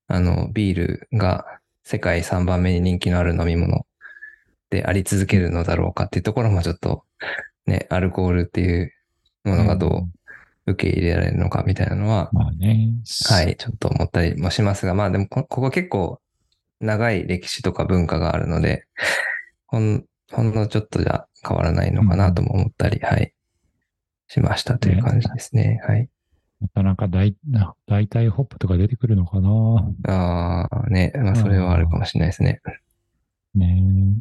[0.07, 1.45] あの、ビールが
[1.83, 3.85] 世界3番目に人気のある飲み物
[4.69, 7.03] であり続けるのだろうかっていうところもちょっと、
[7.65, 8.93] ね、アルコールっていう
[9.43, 10.07] ものがど
[10.67, 12.89] う受け入れられるのかみたいなのは、まあね。
[13.29, 16.19] はい、ちょっと思ったりもしますが、まあでもこ、ここ結構
[16.81, 18.85] 長い歴史とか文化があるので、
[19.65, 23.33] ほん、ほんのちょっとじゃ変わらないのかなとも思ったり、はい、
[24.27, 25.81] しましたという感じですね。
[25.87, 26.09] はい。
[26.59, 29.49] またなんか代な代替ホップとか出てくるのかな
[30.07, 32.61] ああ、ね、まあそれはあるかもしれないですね。
[33.53, 34.19] ね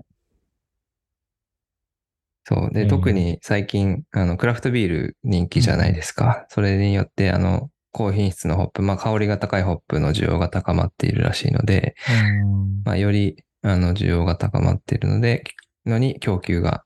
[2.45, 2.71] そう。
[2.73, 6.47] で、うん特に最近、あの、クラフトビール人気じゃないですか。
[6.49, 12.13] それによって、あの、高品質のホップ、まあ香りが高いホップの需要が高まっているらしいので、え。
[12.43, 15.43] うんまあ、より、あの、需要が高まっているので、
[15.87, 16.85] のに供給が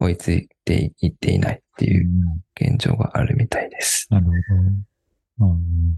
[0.00, 4.08] 追いついていっていないっていううん現状があるみたいです。
[4.10, 4.32] なるほ
[5.38, 5.52] ど。
[5.52, 5.92] うん。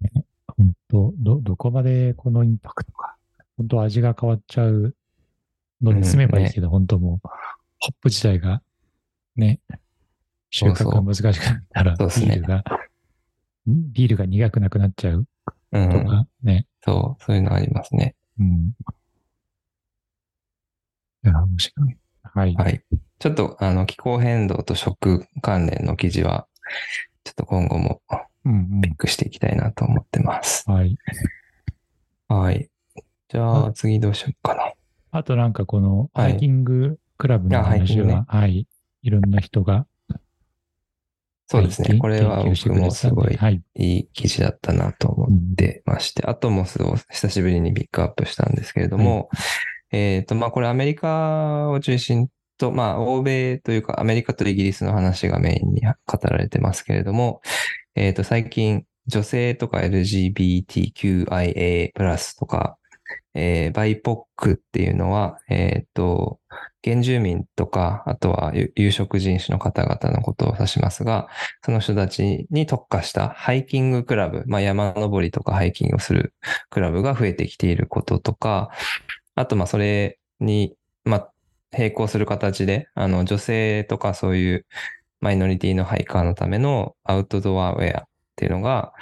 [0.00, 3.14] ね、本当ど、どこまでこのインパクトか。
[3.56, 4.96] 本当味が変わっちゃう
[5.80, 7.28] ので済めばいいけど、本当もう、
[7.78, 8.62] ホップ自体が、
[9.36, 9.60] ね、
[10.50, 12.64] 収穫が難しくなったら、そうそうビールが、
[13.66, 15.26] ビールが苦くなくなっちゃう
[15.70, 15.90] うん。
[15.90, 16.66] とか、ね。
[16.84, 18.16] そう、そういうのありますね。
[18.40, 18.72] うん。
[21.24, 21.96] いや、面白い。
[22.36, 22.54] はい。
[22.54, 22.82] はい。
[23.18, 26.46] ちょっと、あの、気候変動と食関連の記事は、
[27.24, 28.02] ちょっと今後も
[28.44, 30.66] うんピックしていきたいなと思ってます。
[30.68, 30.74] うん。
[30.74, 30.98] はい。
[32.28, 32.68] はい。
[33.30, 34.72] じゃあ、次どうしようかな。
[35.12, 38.68] あとなんかこの、はいハイキングクラブのあハイキングね話は、はい。
[39.02, 39.86] いろんな人が、
[41.46, 41.88] そうですね。
[41.88, 43.62] はいこれは僕もすごいい。
[43.76, 49.30] いい記事だったなと思ってまして、アトモスを久しぶりにピックアップしたんですけれども、
[49.90, 57.40] えっ、と、まあ、これアメリカを中心と、まあ、欧米というかアメリカとイギリスの話がメインに語られてますけれども、
[57.94, 61.92] えっ、と、最近女性とか LGBTQIA+,
[62.38, 62.78] とか、
[63.34, 66.40] えーバイポックっていうのは、えっ、と、
[66.82, 71.28] 原住民とか、あとは有色人種の方々のことを指しますが、
[71.62, 76.32] その人たちに特化したハイキングクラブ、まあ、山登りとかハイキングをする
[76.70, 78.70] クラブが増えてきていることとか、
[79.36, 81.32] あと、まあ、それに、まあ、
[81.72, 84.66] 並行する形で、あの、女性とかそういう
[85.20, 88.04] マイノリティのハイカーのためのアウトドアウェアっ
[88.36, 88.92] ていうのが、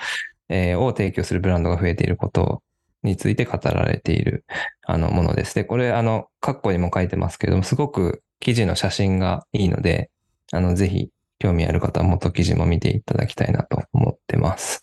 [0.48, 2.62] えーを提供するブランドが増えていること
[3.02, 4.44] について語られている、
[4.86, 5.54] あの、ものです。
[5.54, 10.10] で、これ、あの、括弧にも書いてますけども、すごく記事の写真がいいので、
[10.52, 14.80] あの、ぜひ、興味ある方は元記事も見ていただきたいなと思ってます。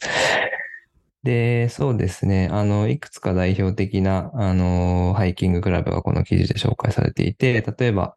[1.23, 2.49] で、そうですね。
[2.51, 8.15] あの、いくつか代表的な、あの、ハイキングクラブがこの記事で紹介されていて、例えば、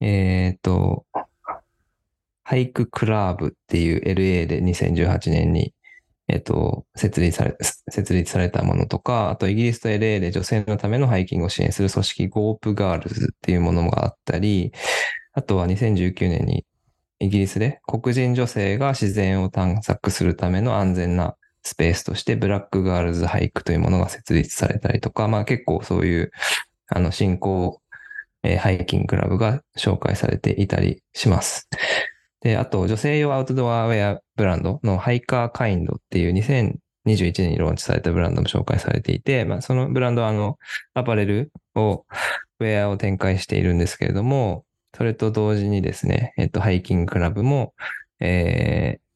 [0.00, 1.06] えっ、と、
[2.42, 5.72] Hike Clerb っていう LA で2018年に、
[6.28, 7.56] えっ、と、設立され、
[7.90, 14.72] 設立されたものとか、あとイギリスと LA で女性のためのハイキングを支援する組織 Gorp Girls っていうものがあったり、
[15.32, 16.66] あとは2019年に
[17.20, 21.36] イギリスで黒人女性が自然を探索するための安全な
[21.66, 26.30] スペースとしてブラックガールズハイクというものが設立されたりとか、まあ結構そういう
[26.86, 27.82] あの新興、
[28.44, 31.68] えーハイキングクラブが紹介されていたりします。
[32.40, 36.78] で、あと女性用アウトドアウェアブランドのハイカーカインドっていう2021
[37.42, 40.58] 年にローンチされたブランドも紹介されていて、まあそのブランドはあの
[40.94, 42.04] アパレルを、
[42.60, 44.64] ウェアを展開しているんですけれども、
[44.96, 47.74] それと同時にですね、えっと、ハイキングクラブも、
[48.20, 49.06] えー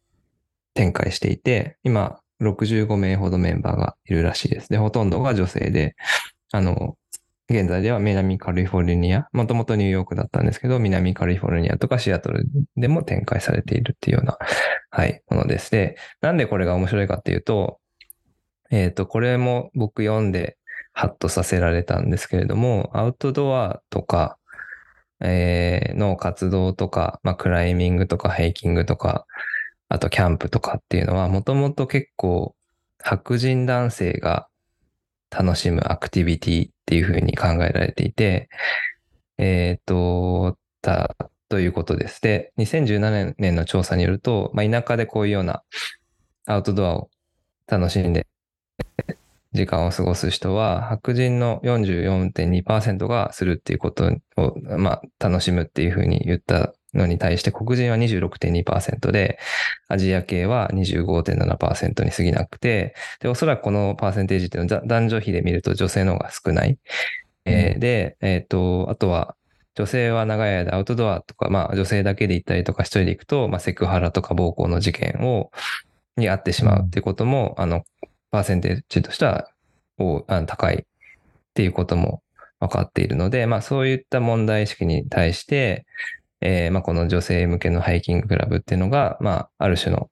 [0.74, 4.68] 展開していて、今、65名ほどメンバーがいるらしいです。
[4.68, 5.94] で、ほとんどが女性で、
[6.53, 6.96] あの、
[7.48, 14.38] 現在では南カリフォルニア、もともとニューヨークだったんですけど、南カリフォルニアとかシアトルでも展開されているっていうような、
[14.90, 15.70] はい、ものです。
[15.70, 17.81] で、なんでこれが面白いかっていうと、
[18.70, 20.57] えっ、と、これも僕読んで
[20.92, 24.38] ハッとさせられたんですけれども、アウトドアとか、
[25.20, 29.26] えーの活動とか、まあ、クライミングとかハイキングとか、
[29.90, 32.55] あとキャンプとかっていうのは、もともと結構
[32.98, 34.48] 白人男性が
[35.31, 38.48] 楽しむアクティビティっていうふうに考えられていて、
[39.37, 41.16] えっ、と、た、
[41.48, 42.22] ということです。
[42.22, 45.64] で、2017年の調査によると、まあ、田舎でこういうような
[46.46, 47.11] アウトドアを
[47.66, 48.29] 楽しんで
[49.53, 59.38] 時間を過ごす人は、白人の44.2%がするっていうことを、まあ、楽しむっていうふうに言ったのに対して、黒人は26.2%で、
[59.88, 66.79] アジア系は25.7%に過ぎなくて、で、おそらくこのパーセンテージっていうのはだ男女比で見ると女性の方が少ない。
[67.46, 69.37] えーで、えっ、と、あとは、
[69.74, 75.50] 女性は長い間アウトドアとか、まあ女性だけで行ったりとか一人で行くと、まあセクハラとか暴行の事件を、
[76.16, 77.85] に遭ってしまうってことも、あの、
[78.31, 79.48] パーセンテージとしては、
[80.46, 80.85] 高いっ
[81.55, 82.22] ていうことも
[82.59, 85.87] 分かっているので、まあそういった問題意識に対して、
[86.40, 90.11] えーまあこの女性向けのハイキングクラブっていうのが、まあある種の、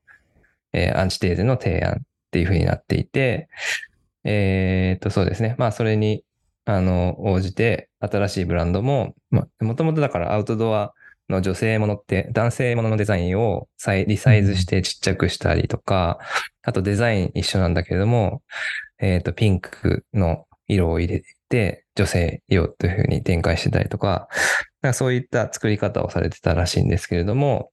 [0.73, 1.97] えーアンチテーゼの提案っ
[2.31, 3.49] ていうふうになっていて、
[4.25, 5.55] えーっと、そうですね。
[5.59, 6.25] まあそれに、
[6.65, 10.93] あの、応じて、新しいブランドも、まあ、もともとだからアウトドア
[11.29, 13.69] の女性ものって、男性もののデザインを
[14.07, 16.19] リサイズしてちっちゃくしたりとか、
[16.63, 18.43] あとデザイン一緒なんだけれども、
[18.99, 24.29] えっ、と、ピンクの色を入れて、女性用というふうに展開してたりとか、
[24.83, 27.71] なんかそういった作り方をされてたらしいんですけれども、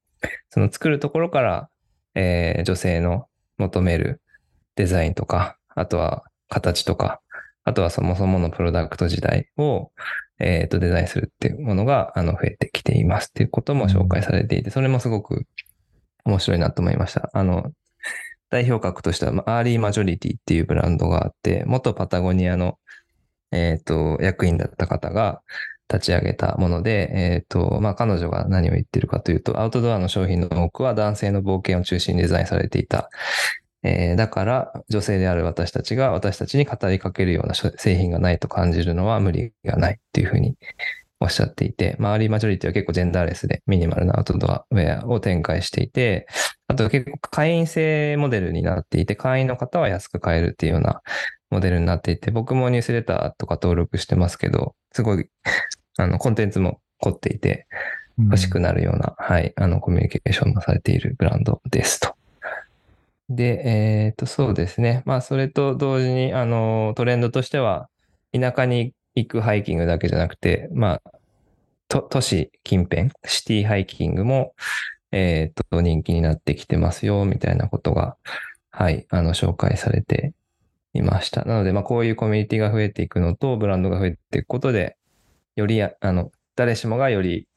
[0.49, 1.69] その作るところから、
[2.15, 4.21] えー女性の求める
[4.75, 7.21] デザインとか、あとは形とか、
[7.63, 9.91] あとはそもそものプロダクト自体を、
[10.39, 15.45] えっ、と、デザインするっていうものが、あの、増えてきていますっていうことも紹介されていて、それもすごく
[16.25, 17.29] 面白いなと思いました。
[17.33, 17.71] あの、
[18.49, 22.77] 代表格としては、まあアーリーマジョリティっていうブランドがあって、元パタゴニアの、
[23.51, 25.41] えっ、と、役員だった方が
[25.91, 33.09] 立ち上げたもので、えっ、と、まあ、彼女が何を言ってるかというと、アウトドアの商品の多くは男性の冒険を中心にデザインされていた。
[33.83, 40.55] えーだから、女性である私たちが私たちに語りかけるような製品がないと感じるのは無理がないっていうふうに
[41.19, 46.27] おっしゃっていて、まあ、アーリーマジョリティは結構ジェンダーレスでミニマルなアウトドアウェアを展開していて、
[46.67, 51.01] あと結構会員制モデルになっていて、会員の方は安く買えるっていうような
[51.49, 55.29] モデルになっていて、僕もニュースレターとか登録してますけど、すごい、
[55.97, 57.67] あの、コンテンツも凝っていて、
[58.17, 62.15] 欲しくなるような、はい、あの、コミュニケーションもされているブランドですと。
[63.29, 65.01] で、えっ、と、そうですね。
[65.05, 67.89] まあ、それと同時に、あの、トレンドとしては、
[68.31, 71.11] 田舎に行くハイキングだけじゃなくて、まあ、
[71.87, 74.53] と都市近辺、シティハイキングも、
[75.11, 78.15] えっ、と、人気になってきてますよ、みたいなことが、
[78.71, 80.33] はい、あの、紹介されて
[80.95, 81.43] いました。
[81.45, 84.97] なので、まあ、こういうコミュニティが増えていくのと、ブランドが増えていくことで、
[85.55, 87.47] より、あの、誰しもがより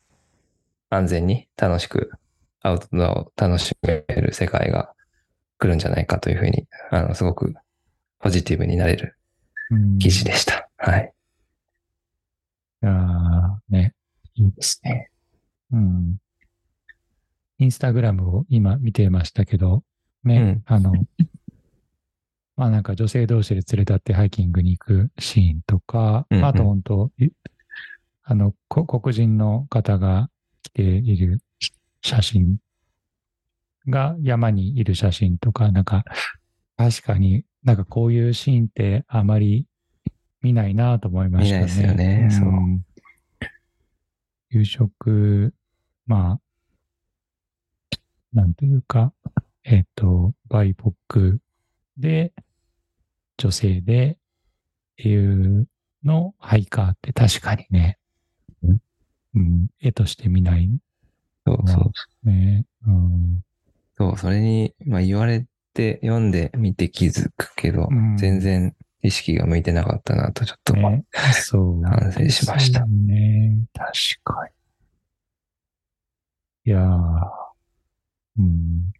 [0.90, 2.10] 安全に楽しく
[2.62, 4.92] アウトドアを楽しめる世界が
[5.58, 7.54] 来るんじゃないかというふうに、あの、すごく
[8.18, 9.16] ポジティブになれる
[9.70, 10.68] うん記事でした。
[10.78, 11.12] はい。
[12.82, 13.94] いやーね、
[14.34, 15.10] いいですね。
[15.72, 16.16] うん。
[17.58, 19.82] インスタグラムを今見てましたけど、
[20.24, 20.92] ね、うんあの、
[22.58, 26.44] まあなんか女性同士で連れ立ってハイキングに行くシーンとか、うんうん。
[26.44, 27.28] あと本当、い
[28.24, 30.28] あの、こ黒人の方が
[30.64, 31.40] 着ている
[32.02, 32.58] 写真
[33.88, 36.04] が山にいる写真とか、なんか、
[36.76, 39.66] 確かになんかこういうシーンってあまり
[40.42, 41.60] 見ないなと思いましたね。
[41.60, 42.48] 見ないですよねそう。
[42.50, 42.84] ん
[44.50, 45.54] 夕食、
[46.06, 46.40] ま
[47.92, 47.98] あ、
[48.32, 49.12] なんというか、
[49.62, 51.38] えっ、と、バイポック
[51.96, 52.32] で、
[53.38, 54.16] 女性でっ
[54.96, 55.66] ていう
[56.04, 57.98] のハイカーって確かにね、
[59.34, 60.68] うん、絵として見ない
[61.46, 61.92] そうそ
[62.24, 62.28] う。
[62.28, 62.66] ね。
[62.86, 63.42] うん、
[63.96, 71.82] そう、それに、まあ言われて読んでみて気づくけど、うん全然意識が向いてなかったなと、ちょっと、ね、そう。
[71.84, 73.64] 反省しましたね。
[73.72, 73.90] 確
[74.24, 74.34] か
[76.64, 76.70] に。
[76.72, 76.88] いやー、
[78.38, 78.92] うん。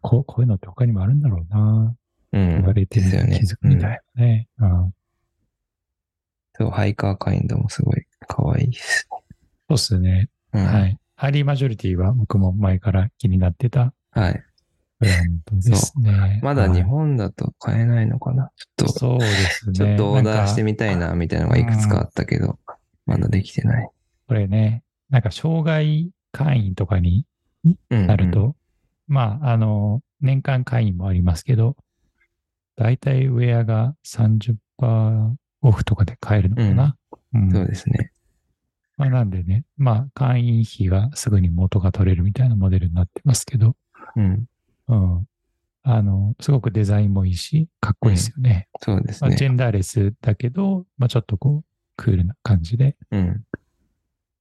[0.00, 1.94] こうこういうのって他にもあるんだろうな。
[2.32, 2.48] うん。
[2.48, 4.48] 言われてですよね気づくみたいなね。
[4.58, 4.94] うん
[6.60, 9.08] そう、ハイカーカインドもすごい可愛いです。
[9.08, 9.18] そ
[9.70, 10.28] うっすね。
[10.52, 10.98] うん、はい。
[11.16, 14.42] アーリーマジョリティは僕も前から気になってたはい。
[14.98, 16.40] ブランドですね。
[16.42, 19.72] まだ日はい本だと買えないのかな、ちょっと、そうですね。
[19.72, 22.58] ちょっとオーダーしてみたいな、みたいなのがいくつかあったけど、
[23.06, 23.88] まだできてない。
[24.26, 27.24] これね、なんか障害会員とかに
[27.90, 28.56] うん、なると、
[29.06, 31.76] まあ、あの、年間会員もありますけど、
[32.78, 34.56] だいたいウェアが30%
[35.60, 36.96] オフとかで買えるのかな？
[37.34, 38.12] うんそうですね。
[38.96, 43.76] まあ、なんでね、まあ、会員費がすぐに元が取れるみたいなモデルになってますけど、
[44.16, 44.46] うん。
[44.88, 45.26] うん。
[45.84, 48.68] あの、すごくデザインもいいし、かっこいいですよね。
[48.80, 49.50] そうですまあ、ジね。
[49.50, 51.64] ェンダーレスだけど、まあ、ちょっとこう、
[51.96, 52.96] クールな感じで。
[53.12, 53.44] うん。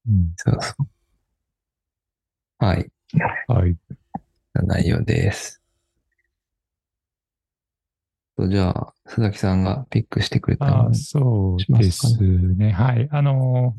[0.08, 0.34] うん。
[0.38, 0.88] そうそう。
[2.66, 2.88] はい。
[3.48, 3.76] はい。
[4.66, 5.57] 内容です。
[8.38, 12.72] とじゃあ、須崎さんがピックしてくれたのあそうですね。
[12.72, 13.08] はい。
[13.12, 13.76] あの、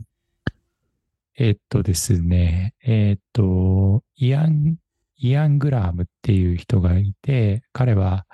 [1.37, 4.77] えっとですね、えっと、イアン、
[5.17, 8.27] イアン・グラハムっていう人がいて、彼は、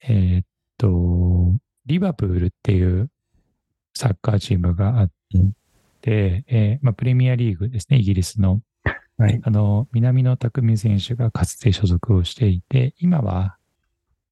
[0.00, 0.46] えっ
[0.78, 1.52] と、
[1.84, 3.10] リバプールっていう
[3.94, 5.10] サッカーチームがあっ
[6.00, 8.62] て、えーまあ、プレミアリーグですね、イギリスの。
[9.18, 9.40] はい。
[9.42, 13.56] あの、南野拓実選手がかつて所属をしていて、今は、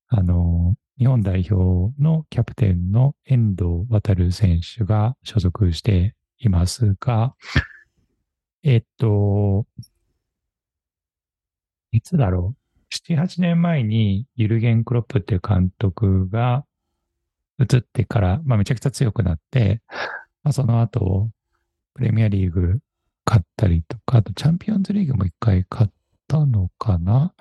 [0.08, 7.34] あの、日本代表のキャプテンの遠藤航選手が所属していますが、
[8.62, 9.66] えっと、
[11.90, 16.64] いつだろう？7、8年前にユルゲン・クロップっていう監督が
[17.58, 19.80] 移ってから、まあ、めちゃくちゃ強くなって、
[20.44, 21.28] まあ、その後、
[21.94, 22.78] プレミアリーグ
[23.26, 25.92] 勝ったりとか、あとチャンピオンズリーグも一回勝っ
[26.28, 27.34] たのかな？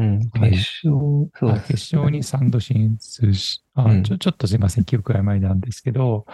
[0.00, 0.30] うん。
[0.30, 6.26] 決はい勝、そうあ決勝に3度進出し、あうんちょちょっとすいません、記憶曖昧なんですけど、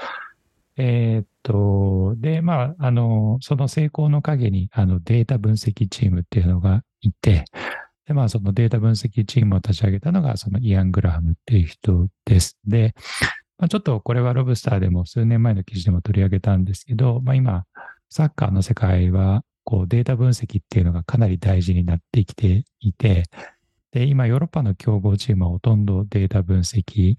[0.76, 7.44] えーっと、で、まあ、あの、その成功の陰に、あの、データ分析チームっていうのがいて、
[8.06, 12.58] で、まあ、そのデータ分析チームを立ち上げたのが、そのイアン・グラハムっていう人です。
[12.66, 12.94] で、
[13.58, 17.64] まあ、ちょっとこれはロブスターでも数年前の記事でも取り上げたんですけど、まあ、今、
[18.10, 23.24] サッカーの世界は、こう、データ分析っていうのがかなり大事になってきていて、
[23.96, 27.14] で、今、ヨーロッパの強豪チームはほとんどデータ分析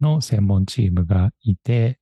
[0.00, 2.00] の専門チームがいて、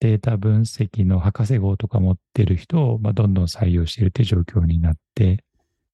[0.00, 5.44] データ分析の博士号とか持ってる人を、まあ、どんどん採用しているという状況になって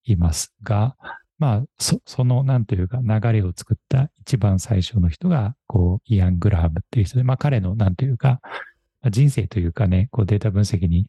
[0.04, 0.94] いますが、
[1.40, 8.40] まあ、その、なんというか、流れを作った一番最初の人が、こう、イアン・グラハムっていう人で、まあ、彼の、なんというか、
[9.10, 11.08] 人生というかね、こう、データ分析に、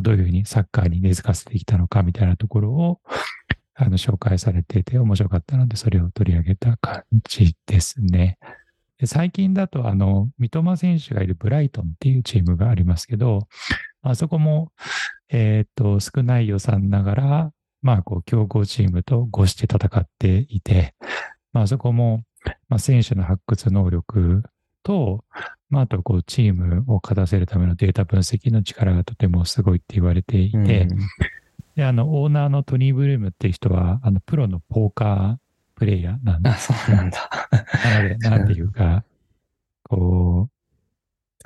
[0.00, 3.00] どういうふうにサッカーに根付かせてきたのかみたいなところを、
[3.76, 8.38] あの、紹介されてて面白かったので、それを取り上げた感じですね。
[8.98, 13.40] で最近だと、あの、三笘選手がいるブライトンっていうチームがありますけど、
[14.02, 14.72] あそこも、
[15.28, 17.52] えーっと、少ない予算ながら、
[17.82, 20.94] まあ、こう、強豪チームと合して戦っていて、
[21.52, 22.22] まあ、あそこも、
[22.68, 24.42] まあ、選手の発掘能力
[24.82, 25.24] と、
[25.68, 30.88] まあ、あと、こう、チームを勝たせるためのデータ分析の力がとてもすごいって言われていて、うん
[31.76, 37.30] で、あの、オーナーのトニー・ブルームっていう人は、あの、プロのポーカープレイヤーなんであ、そうなんだ。
[37.84, 39.04] なので、なんていうか、
[39.84, 40.56] こう、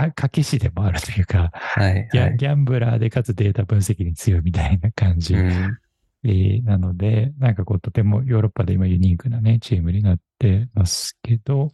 [0.08, 2.08] か賭け師でもあるというか、はい。
[2.12, 11.72] ギはいャギャンブラーでかつデータ分析に強いみたいな感じ、なので、なんかこう、とてもヨーロッパで今ユニークなね、チームになってますけど、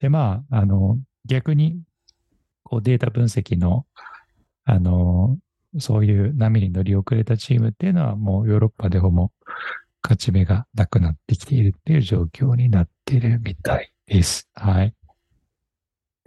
[0.00, 1.80] で、まあ、あの、逆に、
[2.64, 3.86] こう、データ分析の、
[4.64, 5.38] あの、
[5.78, 9.30] そういう波に乗り遅れたチームっていうのはもうヨーロッパでほぼ
[10.02, 14.48] 勝ち目がなくなってきているっていう状況になっているみたいです。
[14.54, 14.94] はい。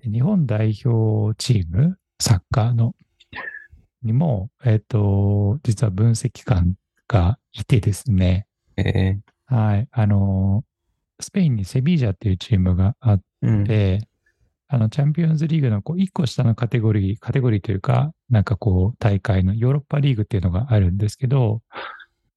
[0.03, 2.95] で日本代表チーム、サッカーの、
[4.01, 6.75] にも、えっ、と、実は分析官
[7.07, 9.87] がいてですね、えはい。
[9.91, 10.63] あの、
[11.19, 14.07] スペインにセビージャっていうチームがあっーうんて、
[14.67, 21.61] あの、チャンピオンズリーグのこう1個下のカテゴリー、カテゴリーというか、なんかこう、大会のヨーロッパリーグっていうのがあるんですけど、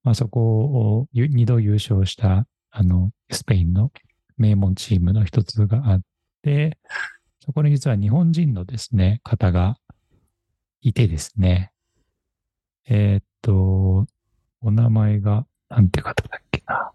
[0.05, 3.93] まあそこを2度優勝した、あの、スペインの
[4.37, 6.01] 名門チームの一つがあっ
[6.43, 6.79] て、
[7.41, 9.77] そこに実は日本人のですね、方が
[10.83, 11.73] いてですね、
[12.89, 14.07] えーっと、
[14.61, 16.93] お名前が、なんて方だっけな。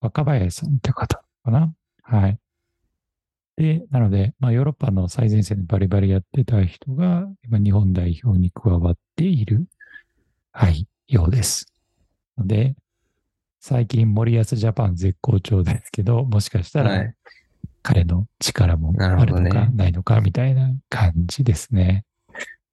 [0.00, 2.38] 若林さんって方かなはい。
[3.56, 9.66] で、なので、まあ、ヨーロッパの最前線でバリバリやってた人が、今日本代表に加わっている、
[10.52, 11.66] はい、ようです。
[12.36, 12.76] ので、
[13.60, 17.14] 最近森保ジャパン絶好調ですけど、もしかしたらはい。
[17.82, 22.04] 彼の力もあるのか、ないのか、みたいな感じですね。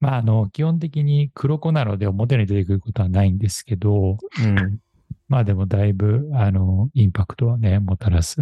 [0.00, 4.78] まあ、あの、基本的に黒子なので表に出てくることはないんですけど、うん。
[5.28, 8.40] まあでもだいぶ、あの、インパクトはね、もたらす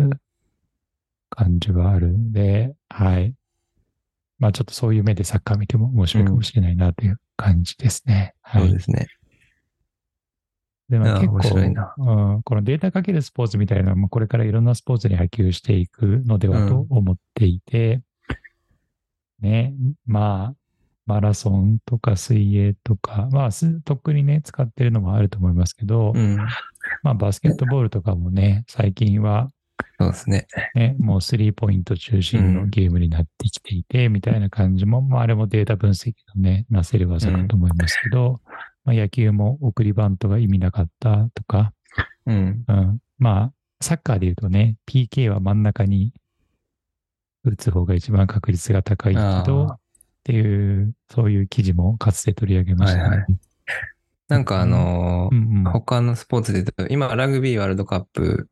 [1.35, 3.35] 感じはあるんで、はい。
[4.39, 8.35] まあちょっとそういう目でサッカー見ても面白いかもしれないなという感じですね。
[8.43, 8.63] はい。
[8.65, 9.07] そうですね。
[10.89, 18.03] でまあ、ああ結構面白いなうん、このデータかけるスポーツみたいなのもこれからいろんなスポーツに波及していくのではと思っていて、
[19.41, 19.75] ね、
[20.05, 20.55] まあ、
[21.07, 26.37] マラソンとか水泳とか、まあ、すとっくにね、使ってるのもあると思いますけど、うん。
[27.03, 29.49] まあ、バスケットボールとかもね、最近は
[29.99, 30.47] そうですね。
[30.75, 38.41] ね、もうスリーポイント中心のゲームになってきていて、みたいな感じも、まあ、あれもデータ分析のね、なせる技かと思いますけど、
[38.85, 41.73] まあ、野球も送りバントが意味なかったとか、
[42.27, 42.65] うん。
[42.67, 46.13] うん、まあ、サッカーで言うとね、PK は真ん中に
[47.45, 49.79] 打つ方が一番確率が高いけど、あっ
[50.25, 53.03] ていう、そういう記事もかつて取り上げましたね。
[53.03, 53.27] はいは
[54.29, 55.65] なんかあのーうんうん。
[55.65, 58.49] は他のスポーツで言うと、今ラグビーワールドカップ。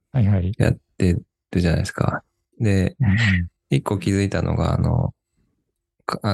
[0.58, 1.22] やって
[1.53, 2.22] るじゃないですか。
[2.61, 2.96] で、
[3.70, 5.14] 一個気づいたのが、あの、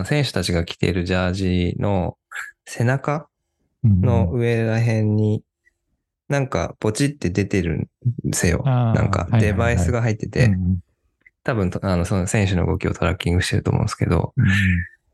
[0.04, 2.16] 選手たちが着ているジャージの
[2.64, 3.28] 背中
[3.84, 5.42] の上ら辺に、
[6.28, 7.88] なんかポチって出てるん
[8.24, 8.62] ですよ。
[8.64, 10.80] なんかデバイスが入ってて、うん
[11.46, 14.34] 多分とあのその選手の動きをトラッキングしてると思うんですけど、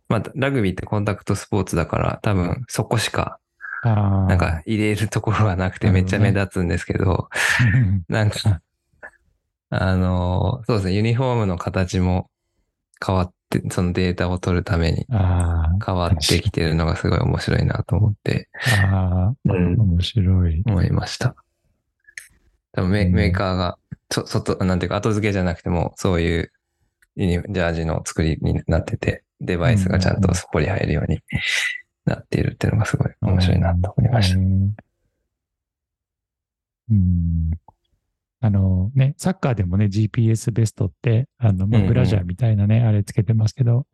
[0.09, 3.39] まあラグビーってコンタクトスポーツだから多分そこしか。
[3.85, 7.29] なんか入れるところがなくてめっちゃ目立つんですけど、
[7.75, 8.05] うん。
[8.09, 8.63] なんか、
[9.75, 12.31] あの、そうですね、ユニフォームの形も
[13.05, 18.51] 変わって、そのデータを取るためにあ変わってきてるのがすごい面白いなと思って。
[18.83, 19.81] あ、ああ、うん。
[19.81, 20.63] 面白い。
[20.67, 21.35] 思いました。
[22.73, 23.13] 多分メうん。
[23.15, 23.79] メーカーが、
[24.11, 26.53] そ、外、なんていうか後付けじゃなくても、そういう
[27.17, 31.21] ユニジャージの作りになってて、デバイスがちゃんとすっぽり入るように
[32.05, 34.37] なっているっていうのがすごい面白いなと思いました。
[34.37, 34.75] うん。
[36.91, 37.62] うん
[38.45, 43.87] あのね、サッカーでもね、GPS ベストって、あの、まあうんうんブラジャーみたいなね、あれつけてますけど、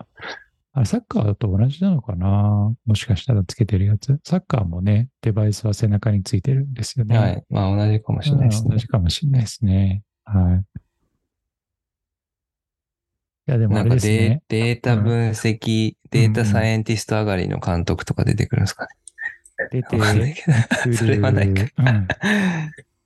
[0.73, 2.75] あれサッカーと同じなのかな？
[2.87, 4.19] もしかしたらつけてるやつ？
[4.25, 7.19] サッカーもね、デバイスは背中についてるんですよね。
[7.19, 7.45] はい。
[7.51, 8.79] まあ同じかもしれないですねうん同。
[8.79, 10.03] じかもしれないですね。
[10.25, 10.65] はい。
[13.49, 14.43] いや、でもあれなんかデーですね。
[14.49, 18.89] データ分析、データサイエンティスト上がりの監督とか出てくるんですかね。
[19.73, 21.65] 出てくるそれはないか。
[21.77, 22.09] うん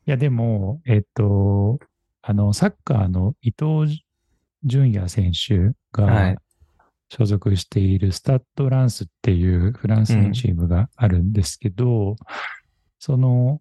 [0.06, 1.78] いや、でも、えっと、
[2.22, 4.04] あの、サッカーの伊東
[4.64, 6.40] 純也選手はいが
[7.08, 12.16] 所属しているスタッド・ランスっていうフランスのチームがあるんですけど、
[12.98, 13.60] その、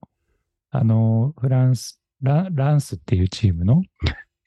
[0.70, 3.84] あの、フランス、ラランスっていうチームの、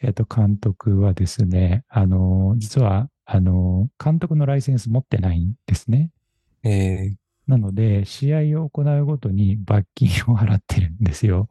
[0.00, 6.10] えっと、監督はですね、あの、実は、あの、監督のライセンス持ってないんですね。
[6.62, 7.14] えー、
[7.46, 11.46] なので、試合を行うごとに罰金を払ってるんですよ。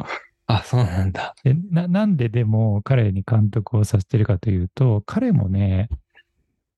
[0.47, 1.35] あ、そうなんだ。
[1.43, 5.89] でななんででも彼に監督をさせてるかというと、彼もね、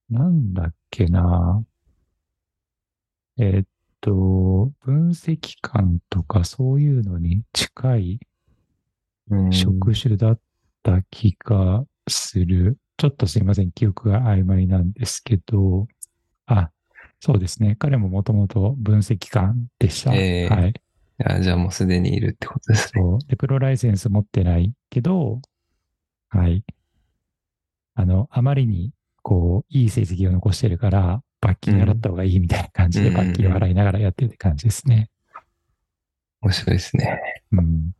[0.10, 1.64] なんだっけな、
[3.38, 3.66] えっ
[4.02, 8.20] と、分析官とかそういうのに近い
[9.32, 10.40] うん職種だっ
[10.84, 12.78] た気がする。
[12.98, 15.88] ちょっとすいません、記憶が曖昧なんですけど、
[16.46, 16.72] あ、
[17.20, 17.76] そうですね。
[17.78, 20.14] 彼ももともと分析官でした。
[20.16, 20.74] えーはい。
[21.24, 23.02] あじゃあもうすでにいるってことですね。
[23.02, 23.20] そう。
[23.28, 25.42] で、プロライセンス持ってないけど、
[26.30, 26.66] はい。
[27.94, 28.92] あの、あまりに、
[29.22, 35.10] こう、いい成績を残してるから、罰金払った方がいいみたいな感じで、うん罰金を払いながらやってるって感じですね。
[36.42, 37.44] 面白いですね。
[37.54, 37.96] うん。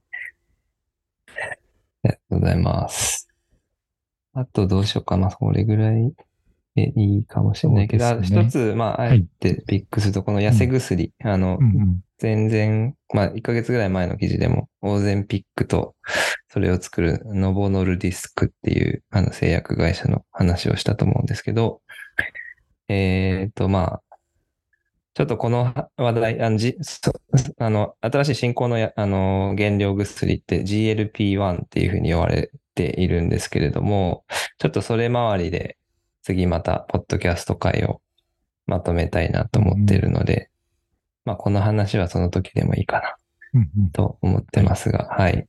[1.28, 3.30] ありがとうございます。
[4.34, 5.32] あとどうしようかな。
[5.32, 6.14] それぐらい
[6.76, 12.02] でいいかもしれないけど、一つ、まあ、あいえてピックすると、この痩せ薬、あのう、んうん。
[12.18, 15.96] 全然、まあ、1ヶ月ぐらい前の記事でも、オーゼンピックと、
[16.50, 21.82] それを作るノボノルディスクっていう、あの、製薬会社の話をしたと思うんですけど、
[22.88, 24.02] えっ、と、まあ、
[25.14, 27.14] ちょっとこの話題、あの、じそ
[27.58, 34.26] あの新しい進行のやあの原料薬って GLP-1 っていうふうに呼ばれているんですけれども、
[34.58, 35.78] ちょっとそれ周りで
[36.26, 38.02] 次またポッドキャスト会を
[38.66, 40.50] まとめたいなと思っているので、
[41.24, 43.16] まあこの話はその時でもいいかな
[43.54, 45.48] うんうんと思ってますが、はい。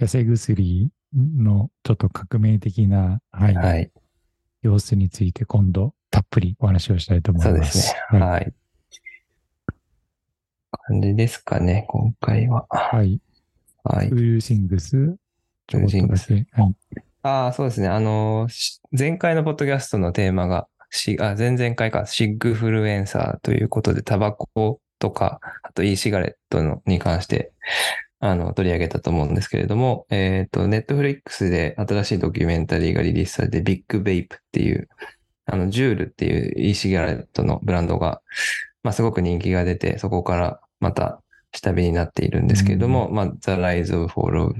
[0.00, 3.90] 痩せ薬のちょっと革命的な、はいはい。
[4.62, 7.50] 様子について今度たっぷりお話をしたいと思いま。
[7.50, 8.18] そうですすね。
[8.18, 8.54] はいはい。
[10.70, 12.66] 感じですかね、今回は。
[12.70, 13.20] はい。
[13.84, 14.14] はいウ。
[14.14, 15.16] ールシングス、
[15.66, 16.46] ちょこっとだけ。
[16.52, 16.74] はい。
[17.22, 17.88] ああ、そうですね。
[17.88, 27.52] あの、し前回のポッドキャストのテーマが、しあ前々回か、シッグフルエンサーということで、タバコとか、あと e シガレットのに関して、
[28.18, 34.88] あの、取り上げたと思うんですけれども、えっ、と、ネットフリックスで新しいドキュメンタリーがリリースされて、ビッグベイプっていう、
[35.46, 38.20] あの、ジュールっていう e シガレットのブランドが、
[38.82, 41.20] まあ、すごく人気が出て、そこからまた
[41.52, 44.54] 下火になっているんですけれども、まあ、The Rise of Fall of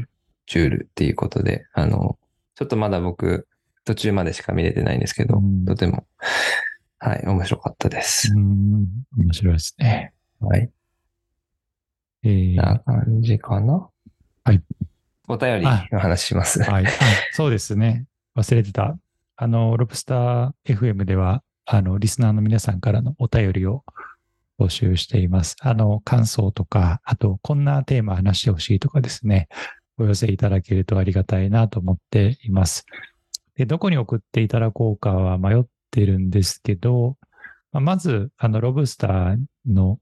[0.48, 2.18] Jewel っていうことで、あの、
[2.54, 3.48] ちょっとまだ僕、
[3.84, 6.06] 途中までしか見れてないんですけど、うんとても、
[6.98, 8.38] はい、面白かったですう。
[8.38, 8.86] ん、
[9.18, 10.12] 面白いですね。
[10.40, 10.70] はい。
[12.24, 13.88] えー、な感じかな？
[14.44, 14.62] はい。
[15.28, 16.62] お便りの話します。
[16.62, 16.86] はい。
[16.86, 16.88] あ
[17.32, 18.06] そうですね。
[18.36, 18.96] 忘れてた。
[19.36, 23.84] あの、ロブスター FM では、あの、リスナーの皆さんからのお便りを
[24.58, 25.56] 募集しています。
[25.60, 29.48] あの、感想とか、あと、こんなテーマ話してほしいとかですね、
[30.02, 32.84] お寄せいただけるとありがたいなと思っています。
[33.56, 37.16] で、どこに送っていただこうかは迷ってるんですけど、
[37.72, 39.98] ままず、あの、ロブスターの